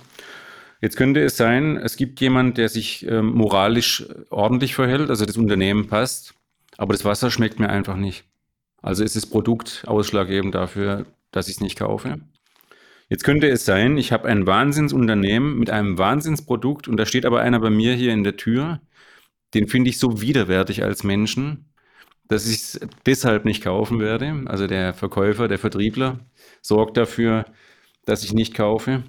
Jetzt 0.80 0.96
könnte 0.96 1.20
es 1.20 1.36
sein, 1.36 1.76
es 1.76 1.96
gibt 1.96 2.22
jemand, 2.22 2.56
der 2.56 2.70
sich 2.70 3.06
ähm, 3.06 3.32
moralisch 3.32 4.06
ordentlich 4.30 4.74
verhält, 4.74 5.10
also 5.10 5.26
das 5.26 5.36
Unternehmen 5.36 5.88
passt, 5.88 6.34
aber 6.78 6.94
das 6.94 7.04
Wasser 7.04 7.30
schmeckt 7.30 7.60
mir 7.60 7.68
einfach 7.68 7.96
nicht. 7.96 8.24
Also 8.80 9.04
ist 9.04 9.14
das 9.14 9.26
Produkt 9.26 9.84
ausschlaggebend 9.86 10.54
dafür, 10.54 11.04
dass 11.32 11.48
ich 11.48 11.56
es 11.56 11.60
nicht 11.60 11.78
kaufe. 11.78 12.20
Jetzt 13.10 13.24
könnte 13.24 13.48
es 13.48 13.64
sein, 13.64 13.98
ich 13.98 14.12
habe 14.12 14.28
ein 14.28 14.46
Wahnsinnsunternehmen 14.46 15.58
mit 15.58 15.68
einem 15.68 15.98
Wahnsinnsprodukt 15.98 16.86
und 16.86 16.96
da 16.96 17.06
steht 17.06 17.26
aber 17.26 17.40
einer 17.40 17.58
bei 17.58 17.68
mir 17.68 17.94
hier 17.94 18.12
in 18.12 18.22
der 18.22 18.36
Tür, 18.36 18.80
den 19.52 19.66
finde 19.68 19.90
ich 19.90 19.98
so 19.98 20.20
widerwärtig 20.22 20.84
als 20.84 21.02
Menschen, 21.02 21.66
dass 22.28 22.46
ich 22.48 22.56
es 22.56 22.80
deshalb 23.06 23.44
nicht 23.44 23.64
kaufen 23.64 23.98
werde. 23.98 24.44
Also 24.46 24.68
der 24.68 24.94
Verkäufer, 24.94 25.48
der 25.48 25.58
Vertriebler 25.58 26.20
sorgt 26.62 26.96
dafür, 26.96 27.46
dass 28.06 28.22
ich 28.22 28.32
nicht 28.32 28.54
kaufe. 28.54 29.02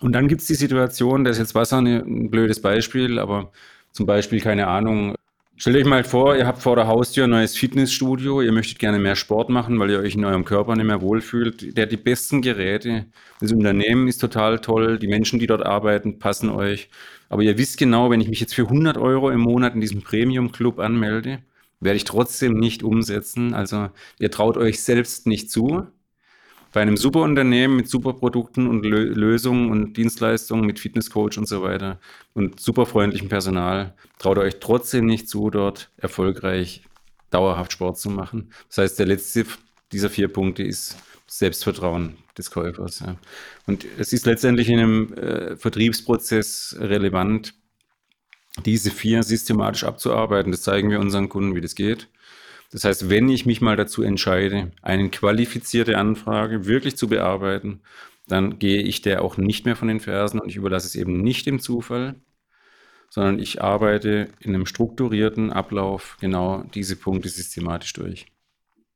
Und 0.00 0.12
dann 0.12 0.28
gibt 0.28 0.42
es 0.42 0.48
die 0.48 0.54
Situation, 0.54 1.24
das 1.24 1.36
ist 1.36 1.40
jetzt 1.40 1.54
Wasser 1.54 1.78
ein 1.78 2.30
blödes 2.30 2.60
Beispiel, 2.60 3.18
aber 3.18 3.50
zum 3.92 4.04
Beispiel, 4.04 4.42
keine 4.42 4.66
Ahnung, 4.66 5.14
stellt 5.56 5.76
euch 5.76 5.84
mal 5.84 6.04
vor, 6.04 6.36
ihr 6.36 6.46
habt 6.46 6.62
vor 6.62 6.76
der 6.76 6.86
Haustür 6.86 7.24
ein 7.24 7.30
neues 7.30 7.56
Fitnessstudio, 7.56 8.42
ihr 8.42 8.52
möchtet 8.52 8.78
gerne 8.78 8.98
mehr 8.98 9.16
Sport 9.16 9.48
machen, 9.48 9.78
weil 9.78 9.90
ihr 9.90 9.98
euch 9.98 10.14
in 10.14 10.24
eurem 10.24 10.44
Körper 10.44 10.74
nicht 10.76 10.86
mehr 10.86 11.00
wohlfühlt. 11.00 11.76
Der 11.76 11.82
hat 11.82 11.92
die 11.92 11.96
besten 11.96 12.42
Geräte, 12.42 13.06
das 13.40 13.52
Unternehmen 13.52 14.08
ist 14.08 14.18
total 14.18 14.60
toll, 14.60 14.98
die 14.98 15.08
Menschen, 15.08 15.38
die 15.38 15.46
dort 15.46 15.64
arbeiten, 15.64 16.18
passen 16.18 16.50
euch. 16.50 16.88
Aber 17.28 17.42
ihr 17.42 17.58
wisst 17.58 17.78
genau, 17.78 18.10
wenn 18.10 18.20
ich 18.20 18.28
mich 18.28 18.40
jetzt 18.40 18.54
für 18.54 18.62
100 18.62 18.96
Euro 18.98 19.30
im 19.30 19.40
Monat 19.40 19.74
in 19.74 19.80
diesem 19.80 20.02
Premium-Club 20.02 20.78
anmelde, 20.78 21.40
werde 21.80 21.96
ich 21.96 22.04
trotzdem 22.04 22.54
nicht 22.54 22.82
umsetzen. 22.82 23.54
Also 23.54 23.90
ihr 24.18 24.30
traut 24.30 24.56
euch 24.56 24.82
selbst 24.82 25.26
nicht 25.26 25.50
zu. 25.50 25.86
Bei 26.76 26.82
einem 26.82 26.98
super 26.98 27.22
Unternehmen 27.22 27.74
mit 27.74 27.88
super 27.88 28.12
Produkten 28.12 28.66
und 28.66 28.84
Lö 28.84 29.04
Lösungen 29.04 29.70
und 29.70 29.96
Dienstleistungen 29.96 30.66
mit 30.66 30.78
Fitnesscoach 30.78 31.38
und 31.38 31.48
so 31.48 31.62
weiter 31.62 31.98
und 32.34 32.60
super 32.60 32.84
freundlichem 32.84 33.30
Personal 33.30 33.94
traut 34.18 34.36
euch 34.36 34.60
trotzdem 34.60 35.06
nicht 35.06 35.26
zu, 35.26 35.48
dort 35.48 35.90
erfolgreich 35.96 36.82
dauerhaft 37.30 37.72
Sport 37.72 37.98
zu 37.98 38.10
machen. 38.10 38.52
Das 38.68 38.76
heißt, 38.76 38.98
der 38.98 39.06
letzte 39.06 39.46
dieser 39.90 40.10
vier 40.10 40.28
Punkte 40.28 40.64
ist 40.64 40.98
Selbstvertrauen 41.26 42.18
des 42.36 42.50
Käufers. 42.50 43.00
Ja. 43.00 43.16
Und 43.66 43.86
es 43.96 44.12
ist 44.12 44.26
letztendlich 44.26 44.68
in 44.68 44.78
einem 44.78 45.14
äh, 45.14 45.56
Vertriebsprozess 45.56 46.76
relevant, 46.78 47.54
diese 48.66 48.90
vier 48.90 49.22
systematisch 49.22 49.84
abzuarbeiten. 49.84 50.52
Das 50.52 50.60
zeigen 50.60 50.90
wir 50.90 51.00
unseren 51.00 51.30
Kunden, 51.30 51.54
wie 51.54 51.62
das 51.62 51.74
geht. 51.74 52.10
Das 52.76 52.84
heißt, 52.84 53.08
wenn 53.08 53.30
ich 53.30 53.46
mich 53.46 53.62
mal 53.62 53.74
dazu 53.74 54.02
entscheide, 54.02 54.70
eine 54.82 55.08
qualifizierte 55.08 55.96
Anfrage 55.96 56.66
wirklich 56.66 56.94
zu 56.98 57.08
bearbeiten, 57.08 57.80
dann 58.28 58.58
gehe 58.58 58.82
ich 58.82 59.00
der 59.00 59.22
auch 59.22 59.38
nicht 59.38 59.64
mehr 59.64 59.76
von 59.76 59.88
den 59.88 59.98
Fersen 59.98 60.40
und 60.40 60.50
ich 60.50 60.56
überlasse 60.56 60.86
es 60.86 60.94
eben 60.94 61.22
nicht 61.22 61.46
dem 61.46 61.58
Zufall, 61.58 62.16
sondern 63.08 63.38
ich 63.38 63.62
arbeite 63.62 64.28
in 64.40 64.54
einem 64.54 64.66
strukturierten 64.66 65.54
Ablauf 65.54 66.18
genau 66.20 66.64
diese 66.74 66.96
Punkte 66.96 67.30
systematisch 67.30 67.94
durch. 67.94 68.26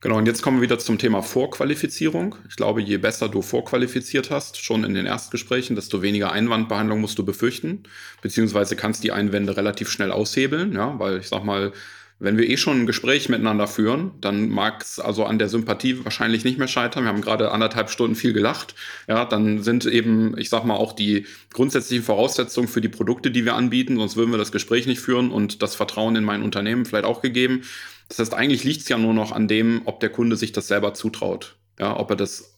Genau, 0.03 0.19
und 0.19 0.27
jetzt 0.27 0.43
kommen 0.43 0.59
wir 0.59 0.62
wieder 0.62 0.79
zum 0.79 0.99
Thema 0.99 1.23
Vorqualifizierung. 1.23 2.35
Ich 2.51 2.57
glaube, 2.57 2.83
je 2.83 2.99
besser 2.99 3.31
du 3.31 3.40
vorqualifiziert 3.40 4.31
hast, 4.31 4.62
schon 4.62 4.85
in 4.85 4.93
den 4.93 5.07
Erstgesprächen, 5.07 5.75
desto 5.75 6.03
weniger 6.03 6.33
Einwandbehandlung 6.33 7.01
musst 7.01 7.19
du 7.19 7.25
befürchten, 7.25 7.85
beziehungsweise 8.21 8.77
kannst 8.77 9.05
die 9.05 9.12
Einwände 9.12 9.57
relativ 9.57 9.88
schnell 9.88 10.12
aushebeln, 10.12 10.73
ja, 10.73 10.99
weil 10.99 11.21
ich 11.21 11.29
sag 11.29 11.45
mal, 11.45 11.73
wenn 12.20 12.37
wir 12.37 12.48
eh 12.48 12.59
schon 12.59 12.83
ein 12.83 12.87
Gespräch 12.87 13.30
miteinander 13.30 13.66
führen, 13.66 14.12
dann 14.20 14.50
mag 14.50 14.83
es 14.83 15.00
also 15.00 15.24
an 15.24 15.38
der 15.38 15.48
Sympathie 15.48 16.04
wahrscheinlich 16.04 16.44
nicht 16.44 16.59
mehr 16.59 16.68
scheitern. 16.68 17.04
Wir 17.04 17.09
haben 17.09 17.22
gerade 17.22 17.50
anderthalb 17.50 17.88
Stunden 17.88 18.14
viel 18.14 18.35
gelacht. 18.35 18.74
Ja, 19.09 19.24
dann 19.24 19.62
sind 19.62 19.87
eben, 19.87 20.37
ich 20.38 20.50
sag 20.50 20.64
mal, 20.64 20.76
auch 20.76 20.92
die 20.92 21.26
grundsätzlichen 21.52 22.04
Voraussetzungen 22.04 22.68
für 22.68 22.83
die 22.83 22.90
Produkte, 22.90 23.30
die 23.30 23.46
wir 23.46 23.54
anbieten, 23.54 23.96
sonst 23.96 24.16
würden 24.16 24.30
wir 24.30 24.38
das 24.38 24.52
Gespräch 24.52 24.87
nicht 24.87 25.00
führen 25.00 25.30
und 25.30 25.62
das 25.62 25.74
Vertrauen 25.74 26.14
in 26.14 26.24
mein 26.24 26.42
Unternehmen 26.42 26.85
vielleicht 26.85 27.06
auch 27.06 27.22
gegeben. 27.22 27.62
Das 28.09 28.18
heißt, 28.18 28.35
eigentlich 28.35 28.64
liegt 28.64 28.83
es 28.83 28.88
ja 28.90 28.98
nur 28.98 29.14
noch 29.14 29.33
an 29.33 29.48
dem, 29.48 29.83
ob 29.87 30.00
der 30.00 30.11
Kunde 30.11 30.37
sich 30.37 30.52
das 30.52 30.68
selber 30.68 30.92
zutraut. 30.92 31.56
Ja, 31.78 31.98
ob 31.98 32.11
er 32.11 32.16
das 32.16 32.50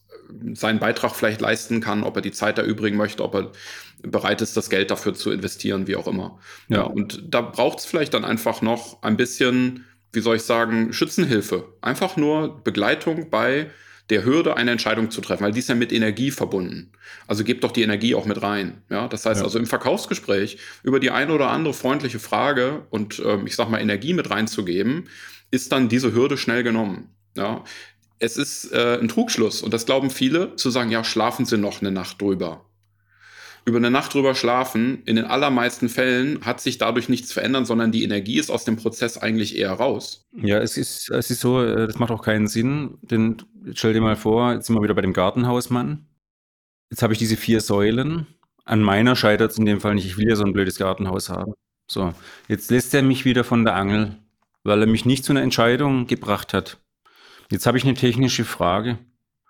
seinen 0.54 0.78
Beitrag 0.78 1.14
vielleicht 1.14 1.40
leisten 1.40 1.80
kann, 1.80 2.02
ob 2.02 2.16
er 2.16 2.22
die 2.22 2.32
Zeit 2.32 2.58
erübrigen 2.58 2.96
möchte, 2.96 3.22
ob 3.22 3.34
er 3.34 3.52
bereit 4.02 4.40
ist, 4.42 4.56
das 4.56 4.70
Geld 4.70 4.90
dafür 4.90 5.14
zu 5.14 5.30
investieren, 5.30 5.86
wie 5.86 5.96
auch 5.96 6.06
immer. 6.06 6.38
Ja, 6.68 6.78
ja 6.78 6.82
und 6.82 7.22
da 7.28 7.40
braucht 7.40 7.78
es 7.78 7.84
vielleicht 7.84 8.14
dann 8.14 8.24
einfach 8.24 8.62
noch 8.62 9.02
ein 9.02 9.16
bisschen, 9.16 9.84
wie 10.12 10.20
soll 10.20 10.36
ich 10.36 10.42
sagen, 10.42 10.92
Schützenhilfe. 10.92 11.72
Einfach 11.80 12.16
nur 12.16 12.62
Begleitung 12.62 13.30
bei 13.30 13.70
der 14.10 14.24
Hürde, 14.24 14.56
eine 14.56 14.72
Entscheidung 14.72 15.10
zu 15.10 15.20
treffen, 15.20 15.44
weil 15.44 15.52
die 15.52 15.60
ist 15.60 15.68
ja 15.68 15.74
mit 15.74 15.92
Energie 15.92 16.30
verbunden. 16.30 16.92
Also 17.26 17.44
gebt 17.44 17.64
doch 17.64 17.72
die 17.72 17.82
Energie 17.82 18.14
auch 18.14 18.26
mit 18.26 18.42
rein. 18.42 18.82
Ja, 18.90 19.08
das 19.08 19.24
heißt 19.24 19.40
ja. 19.40 19.44
also 19.44 19.58
im 19.58 19.66
Verkaufsgespräch 19.66 20.58
über 20.82 21.00
die 21.00 21.10
eine 21.10 21.32
oder 21.32 21.50
andere 21.50 21.72
freundliche 21.72 22.18
Frage 22.18 22.86
und 22.90 23.22
ähm, 23.24 23.46
ich 23.46 23.56
sag 23.56 23.70
mal 23.70 23.80
Energie 23.80 24.12
mit 24.12 24.28
reinzugeben, 24.28 25.08
ist 25.50 25.72
dann 25.72 25.88
diese 25.88 26.12
Hürde 26.12 26.36
schnell 26.36 26.62
genommen. 26.62 27.14
Ja, 27.36 27.64
es 28.22 28.36
ist 28.36 28.72
äh, 28.72 28.98
ein 29.00 29.08
Trugschluss 29.08 29.62
und 29.62 29.74
das 29.74 29.84
glauben 29.84 30.08
viele, 30.08 30.54
zu 30.54 30.70
sagen, 30.70 30.90
ja, 30.90 31.02
schlafen 31.02 31.44
Sie 31.44 31.58
noch 31.58 31.80
eine 31.80 31.90
Nacht 31.90 32.22
drüber. 32.22 32.64
Über 33.64 33.78
eine 33.78 33.90
Nacht 33.90 34.14
drüber 34.14 34.34
schlafen, 34.34 35.02
in 35.04 35.16
den 35.16 35.24
allermeisten 35.24 35.88
Fällen 35.88 36.44
hat 36.44 36.60
sich 36.60 36.78
dadurch 36.78 37.08
nichts 37.08 37.32
verändert, 37.32 37.66
sondern 37.66 37.92
die 37.92 38.04
Energie 38.04 38.38
ist 38.38 38.50
aus 38.50 38.64
dem 38.64 38.76
Prozess 38.76 39.18
eigentlich 39.18 39.56
eher 39.56 39.72
raus. 39.72 40.24
Ja, 40.36 40.58
es 40.58 40.76
ist, 40.76 41.10
es 41.10 41.30
ist 41.30 41.40
so, 41.40 41.62
äh, 41.62 41.86
das 41.86 41.98
macht 41.98 42.12
auch 42.12 42.22
keinen 42.22 42.46
Sinn, 42.46 42.98
denn 43.02 43.36
stell 43.74 43.92
dir 43.92 44.00
mal 44.00 44.16
vor, 44.16 44.52
jetzt 44.52 44.66
sind 44.66 44.76
wir 44.76 44.82
wieder 44.82 44.94
bei 44.94 45.02
dem 45.02 45.12
Gartenhausmann. 45.12 46.06
Jetzt 46.90 47.02
habe 47.02 47.12
ich 47.12 47.18
diese 47.18 47.36
vier 47.36 47.60
Säulen. 47.60 48.26
An 48.64 48.82
meiner 48.82 49.16
scheitert 49.16 49.50
es 49.50 49.58
in 49.58 49.64
dem 49.64 49.80
Fall 49.80 49.96
nicht. 49.96 50.06
Ich 50.06 50.16
will 50.16 50.28
ja 50.28 50.36
so 50.36 50.44
ein 50.44 50.52
blödes 50.52 50.76
Gartenhaus 50.76 51.28
haben. 51.28 51.54
So, 51.88 52.14
jetzt 52.48 52.70
lässt 52.70 52.94
er 52.94 53.02
mich 53.02 53.24
wieder 53.24 53.42
von 53.42 53.64
der 53.64 53.74
Angel, 53.74 54.16
weil 54.62 54.80
er 54.80 54.86
mich 54.86 55.04
nicht 55.04 55.24
zu 55.24 55.32
einer 55.32 55.42
Entscheidung 55.42 56.06
gebracht 56.06 56.54
hat. 56.54 56.81
Jetzt 57.52 57.66
habe 57.66 57.76
ich 57.76 57.84
eine 57.84 57.92
technische 57.92 58.46
Frage. 58.46 58.98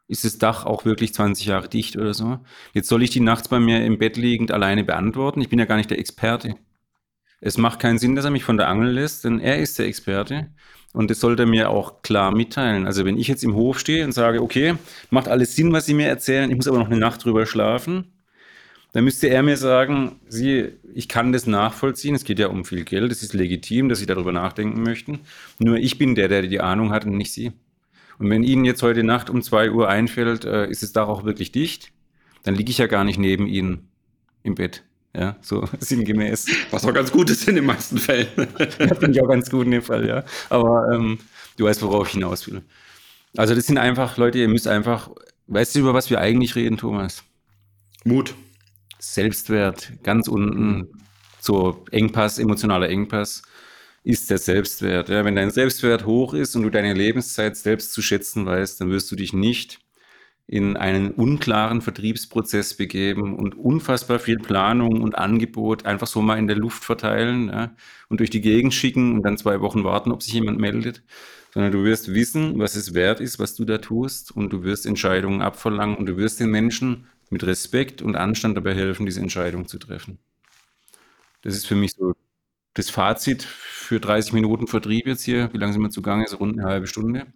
Ist 0.08 0.24
das 0.24 0.36
Dach 0.36 0.66
auch 0.66 0.84
wirklich 0.84 1.14
20 1.14 1.46
Jahre 1.46 1.68
dicht 1.68 1.96
oder 1.96 2.14
so? 2.14 2.40
Jetzt 2.72 2.88
soll 2.88 3.04
ich 3.04 3.10
die 3.10 3.20
nachts 3.20 3.46
bei 3.46 3.60
mir 3.60 3.86
im 3.86 3.98
Bett 3.98 4.16
liegend 4.16 4.50
alleine 4.50 4.82
beantworten. 4.82 5.40
Ich 5.40 5.48
bin 5.48 5.60
ja 5.60 5.66
gar 5.66 5.76
nicht 5.76 5.88
der 5.88 6.00
Experte. 6.00 6.56
Es 7.40 7.58
macht 7.58 7.78
keinen 7.78 7.98
Sinn, 7.98 8.16
dass 8.16 8.24
er 8.24 8.32
mich 8.32 8.42
von 8.42 8.56
der 8.56 8.66
Angel 8.66 8.90
lässt, 8.90 9.24
denn 9.24 9.38
er 9.38 9.60
ist 9.60 9.78
der 9.78 9.86
Experte. 9.86 10.48
Und 10.92 11.12
das 11.12 11.20
sollte 11.20 11.44
er 11.44 11.46
mir 11.46 11.70
auch 11.70 12.02
klar 12.02 12.32
mitteilen. 12.32 12.86
Also 12.86 13.04
wenn 13.04 13.16
ich 13.16 13.28
jetzt 13.28 13.44
im 13.44 13.54
Hof 13.54 13.78
stehe 13.78 14.04
und 14.04 14.10
sage, 14.10 14.42
okay, 14.42 14.74
macht 15.10 15.28
alles 15.28 15.54
Sinn, 15.54 15.72
was 15.72 15.86
Sie 15.86 15.94
mir 15.94 16.08
erzählen, 16.08 16.50
ich 16.50 16.56
muss 16.56 16.66
aber 16.66 16.78
noch 16.78 16.90
eine 16.90 16.98
Nacht 16.98 17.24
drüber 17.24 17.46
schlafen, 17.46 18.12
dann 18.94 19.04
müsste 19.04 19.28
er 19.28 19.44
mir 19.44 19.56
sagen, 19.56 20.16
Sie, 20.28 20.72
ich 20.92 21.08
kann 21.08 21.32
das 21.32 21.46
nachvollziehen, 21.46 22.16
es 22.16 22.24
geht 22.24 22.40
ja 22.40 22.48
um 22.48 22.64
viel 22.64 22.82
Geld, 22.82 23.12
es 23.12 23.22
ist 23.22 23.32
legitim, 23.32 23.88
dass 23.88 24.00
Sie 24.00 24.06
darüber 24.06 24.32
nachdenken 24.32 24.82
möchten. 24.82 25.20
Nur 25.60 25.76
ich 25.76 25.98
bin 25.98 26.16
der, 26.16 26.26
der 26.26 26.42
die 26.42 26.60
Ahnung 26.60 26.90
hat 26.90 27.04
und 27.04 27.16
nicht 27.16 27.32
Sie. 27.32 27.52
Und 28.22 28.30
wenn 28.30 28.44
Ihnen 28.44 28.64
jetzt 28.64 28.84
heute 28.84 29.02
Nacht 29.02 29.30
um 29.30 29.42
zwei 29.42 29.72
Uhr 29.72 29.88
einfällt, 29.88 30.44
äh, 30.44 30.68
ist 30.68 30.84
das 30.84 30.92
Dach 30.92 31.08
auch 31.08 31.24
wirklich 31.24 31.50
dicht, 31.50 31.90
dann 32.44 32.54
liege 32.54 32.70
ich 32.70 32.78
ja 32.78 32.86
gar 32.86 33.02
nicht 33.02 33.18
neben 33.18 33.48
Ihnen 33.48 33.88
im 34.44 34.54
Bett. 34.54 34.84
Ja, 35.12 35.34
so 35.40 35.68
sinngemäß. 35.80 36.46
Was 36.70 36.84
auch 36.84 36.94
ganz 36.94 37.10
gut 37.10 37.30
ist 37.30 37.48
in 37.48 37.56
den 37.56 37.66
meisten 37.66 37.98
Fällen. 37.98 38.28
ja, 38.36 38.94
finde 38.94 39.10
ich 39.10 39.20
auch 39.20 39.26
ganz 39.26 39.50
gut 39.50 39.64
in 39.64 39.72
dem 39.72 39.82
Fall, 39.82 40.06
ja. 40.06 40.22
Aber 40.50 40.88
ähm, 40.94 41.18
du 41.56 41.64
weißt, 41.64 41.82
worauf 41.82 42.06
ich 42.06 42.12
hinaus 42.12 42.46
will. 42.46 42.62
Also 43.36 43.56
das 43.56 43.66
sind 43.66 43.78
einfach, 43.78 44.16
Leute, 44.18 44.38
ihr 44.38 44.46
müsst 44.46 44.68
einfach, 44.68 45.10
weißt 45.48 45.74
du, 45.74 45.80
über 45.80 45.92
was 45.92 46.08
wir 46.08 46.20
eigentlich 46.20 46.54
reden, 46.54 46.76
Thomas? 46.76 47.24
Mut. 48.04 48.36
Selbstwert, 49.00 49.94
ganz 50.04 50.28
unten, 50.28 50.86
so 51.40 51.84
Engpass, 51.90 52.38
emotionaler 52.38 52.88
Engpass 52.88 53.42
ist 54.04 54.30
der 54.30 54.38
Selbstwert. 54.38 55.08
Ja, 55.08 55.24
wenn 55.24 55.36
dein 55.36 55.50
Selbstwert 55.50 56.06
hoch 56.06 56.34
ist 56.34 56.56
und 56.56 56.62
du 56.62 56.70
deine 56.70 56.94
Lebenszeit 56.94 57.56
selbst 57.56 57.92
zu 57.92 58.02
schätzen 58.02 58.46
weißt, 58.46 58.80
dann 58.80 58.90
wirst 58.90 59.10
du 59.10 59.16
dich 59.16 59.32
nicht 59.32 59.80
in 60.48 60.76
einen 60.76 61.12
unklaren 61.12 61.80
Vertriebsprozess 61.80 62.74
begeben 62.74 63.36
und 63.36 63.54
unfassbar 63.56 64.18
viel 64.18 64.38
Planung 64.38 65.00
und 65.00 65.16
Angebot 65.16 65.86
einfach 65.86 66.08
so 66.08 66.20
mal 66.20 66.38
in 66.38 66.48
der 66.48 66.56
Luft 66.56 66.84
verteilen 66.84 67.48
ja, 67.48 67.74
und 68.08 68.20
durch 68.20 68.30
die 68.30 68.40
Gegend 68.40 68.74
schicken 68.74 69.14
und 69.14 69.22
dann 69.22 69.38
zwei 69.38 69.60
Wochen 69.60 69.84
warten, 69.84 70.10
ob 70.12 70.22
sich 70.22 70.34
jemand 70.34 70.58
meldet, 70.58 71.02
sondern 71.54 71.72
du 71.72 71.84
wirst 71.84 72.12
wissen, 72.12 72.58
was 72.58 72.74
es 72.74 72.92
wert 72.92 73.20
ist, 73.20 73.38
was 73.38 73.54
du 73.54 73.64
da 73.64 73.78
tust 73.78 74.32
und 74.32 74.52
du 74.52 74.64
wirst 74.64 74.84
Entscheidungen 74.84 75.42
abverlangen 75.42 75.96
und 75.96 76.06
du 76.06 76.16
wirst 76.16 76.40
den 76.40 76.50
Menschen 76.50 77.06
mit 77.30 77.44
Respekt 77.46 78.02
und 78.02 78.16
Anstand 78.16 78.56
dabei 78.56 78.74
helfen, 78.74 79.06
diese 79.06 79.20
Entscheidung 79.20 79.66
zu 79.68 79.78
treffen. 79.78 80.18
Das 81.42 81.54
ist 81.54 81.66
für 81.66 81.74
mich 81.76 81.92
so 81.92 82.14
das 82.74 82.90
Fazit 82.90 83.42
für 83.42 84.00
30 84.00 84.32
Minuten 84.32 84.66
Vertrieb 84.66 85.06
jetzt 85.06 85.22
hier. 85.22 85.52
Wie 85.52 85.58
lange 85.58 85.72
sind 85.72 85.82
wir 85.82 85.90
zugange? 85.90 86.26
So 86.26 86.38
rund 86.38 86.58
eine 86.58 86.68
halbe 86.68 86.86
Stunde. 86.86 87.26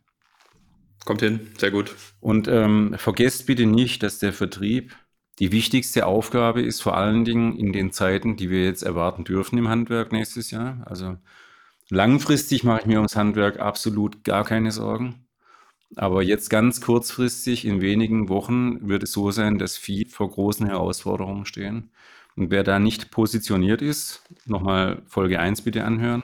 Kommt 1.05 1.21
hin, 1.21 1.53
sehr 1.59 1.71
gut. 1.71 1.95
Und 2.21 2.49
ähm, 2.49 2.95
vergesst 2.99 3.47
bitte 3.47 3.67
nicht, 3.67 4.03
dass 4.03 4.19
der 4.19 4.33
Vertrieb 4.33 4.97
die 5.39 5.53
wichtigste 5.53 6.07
Aufgabe 6.07 6.63
ist, 6.63 6.83
vor 6.83 6.97
allen 6.97 7.25
Dingen 7.25 7.57
in 7.57 7.73
den 7.73 7.93
Zeiten, 7.93 8.37
die 8.37 8.51
wir 8.51 8.65
jetzt 8.65 8.83
erwarten 8.83 9.25
dürfen 9.25 9.59
im 9.59 9.69
Handwerk 9.69 10.11
nächstes 10.11 10.51
Jahr. 10.51 10.83
Also 10.87 11.17
langfristig 11.91 12.65
mache 12.65 12.81
ich 12.81 12.87
mir 12.87 12.97
ums 12.97 13.17
Handwerk 13.17 13.61
absolut 13.61 14.25
gar 14.25 14.45
keine 14.45 14.73
Sorgen. 14.73 15.27
Aber 15.95 16.23
jetzt 16.23 16.51
ganz 16.51 16.81
kurzfristig, 16.81 17.65
in 17.65 17.81
wenigen 17.81 18.29
Wochen, 18.29 18.89
wird 18.89 19.05
es 19.05 19.13
so 19.13 19.31
sein, 19.31 19.59
dass 19.59 19.77
viele 19.77 20.11
vor 20.11 20.31
großen 20.31 20.67
Herausforderungen 20.67 21.47
stehen. 21.47 21.91
Und 22.37 22.51
wer 22.51 22.63
da 22.63 22.79
nicht 22.79 23.11
positioniert 23.11 23.83
ist, 23.83 24.23
nochmal 24.45 25.03
Folge 25.07 25.41
1 25.41 25.63
bitte 25.63 25.85
anhören 25.85 26.23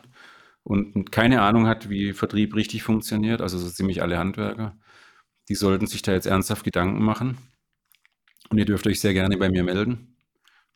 und 0.63 1.11
keine 1.11 1.43
Ahnung 1.43 1.67
hat, 1.67 1.91
wie 1.91 2.13
Vertrieb 2.13 2.55
richtig 2.55 2.83
funktioniert, 2.83 3.41
also 3.41 3.59
so 3.59 3.69
ziemlich 3.69 4.03
alle 4.03 4.19
Handwerker, 4.19 4.77
die 5.49 5.55
sollten 5.55 5.87
sich 5.87 6.03
da 6.03 6.13
jetzt 6.13 6.27
ernsthaft 6.27 6.65
Gedanken 6.65 7.03
machen. 7.03 7.39
Und 8.51 8.59
ihr 8.59 8.65
dürft 8.65 8.87
euch 8.87 9.01
sehr 9.01 9.15
gerne 9.15 9.39
bei 9.39 9.51
mir 9.51 9.65
melden. 9.65 10.17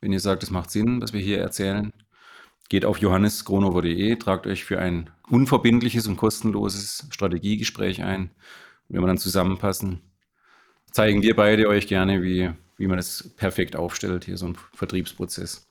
Wenn 0.00 0.12
ihr 0.12 0.20
sagt, 0.20 0.42
es 0.42 0.50
macht 0.50 0.70
Sinn, 0.70 1.00
was 1.02 1.12
wir 1.12 1.20
hier 1.20 1.38
erzählen, 1.38 1.92
geht 2.68 2.84
auf 2.84 2.98
johannesgronover.de, 2.98 4.16
tragt 4.16 4.46
euch 4.46 4.64
für 4.64 4.78
ein 4.78 5.10
unverbindliches 5.28 6.06
und 6.06 6.16
kostenloses 6.16 7.06
Strategiegespräch 7.10 8.02
ein. 8.02 8.30
Wenn 8.88 9.02
wir 9.02 9.06
dann 9.06 9.18
zusammenpassen, 9.18 10.00
zeigen 10.90 11.22
wir 11.22 11.36
beide 11.36 11.68
euch 11.68 11.86
gerne, 11.86 12.22
wie, 12.22 12.50
wie 12.76 12.86
man 12.86 12.96
das 12.96 13.34
perfekt 13.36 13.76
aufstellt, 13.76 14.24
hier 14.24 14.36
so 14.36 14.46
ein 14.46 14.56
Vertriebsprozess. 14.74 15.68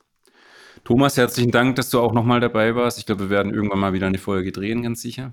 Thomas, 0.84 1.16
herzlichen 1.16 1.50
Dank, 1.50 1.76
dass 1.76 1.90
du 1.90 2.00
auch 2.00 2.12
nochmal 2.12 2.40
dabei 2.40 2.74
warst. 2.74 2.98
Ich 2.98 3.06
glaube, 3.06 3.24
wir 3.24 3.30
werden 3.30 3.54
irgendwann 3.54 3.78
mal 3.78 3.92
wieder 3.92 4.06
eine 4.06 4.18
Folge 4.18 4.52
drehen, 4.52 4.82
ganz 4.82 5.02
sicher. 5.02 5.32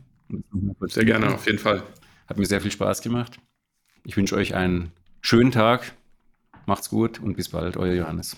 Sehr 0.81 1.05
gerne, 1.05 1.33
auf 1.33 1.45
jeden 1.45 1.59
Fall. 1.59 1.83
Hat 2.27 2.37
mir 2.37 2.45
sehr 2.45 2.61
viel 2.61 2.71
Spaß 2.71 3.01
gemacht. 3.01 3.37
Ich 4.05 4.17
wünsche 4.17 4.35
euch 4.35 4.55
einen 4.55 4.91
schönen 5.21 5.51
Tag. 5.51 5.93
Macht's 6.65 6.89
gut 6.89 7.19
und 7.19 7.35
bis 7.35 7.49
bald, 7.49 7.77
euer 7.77 7.93
Johannes. 7.93 8.37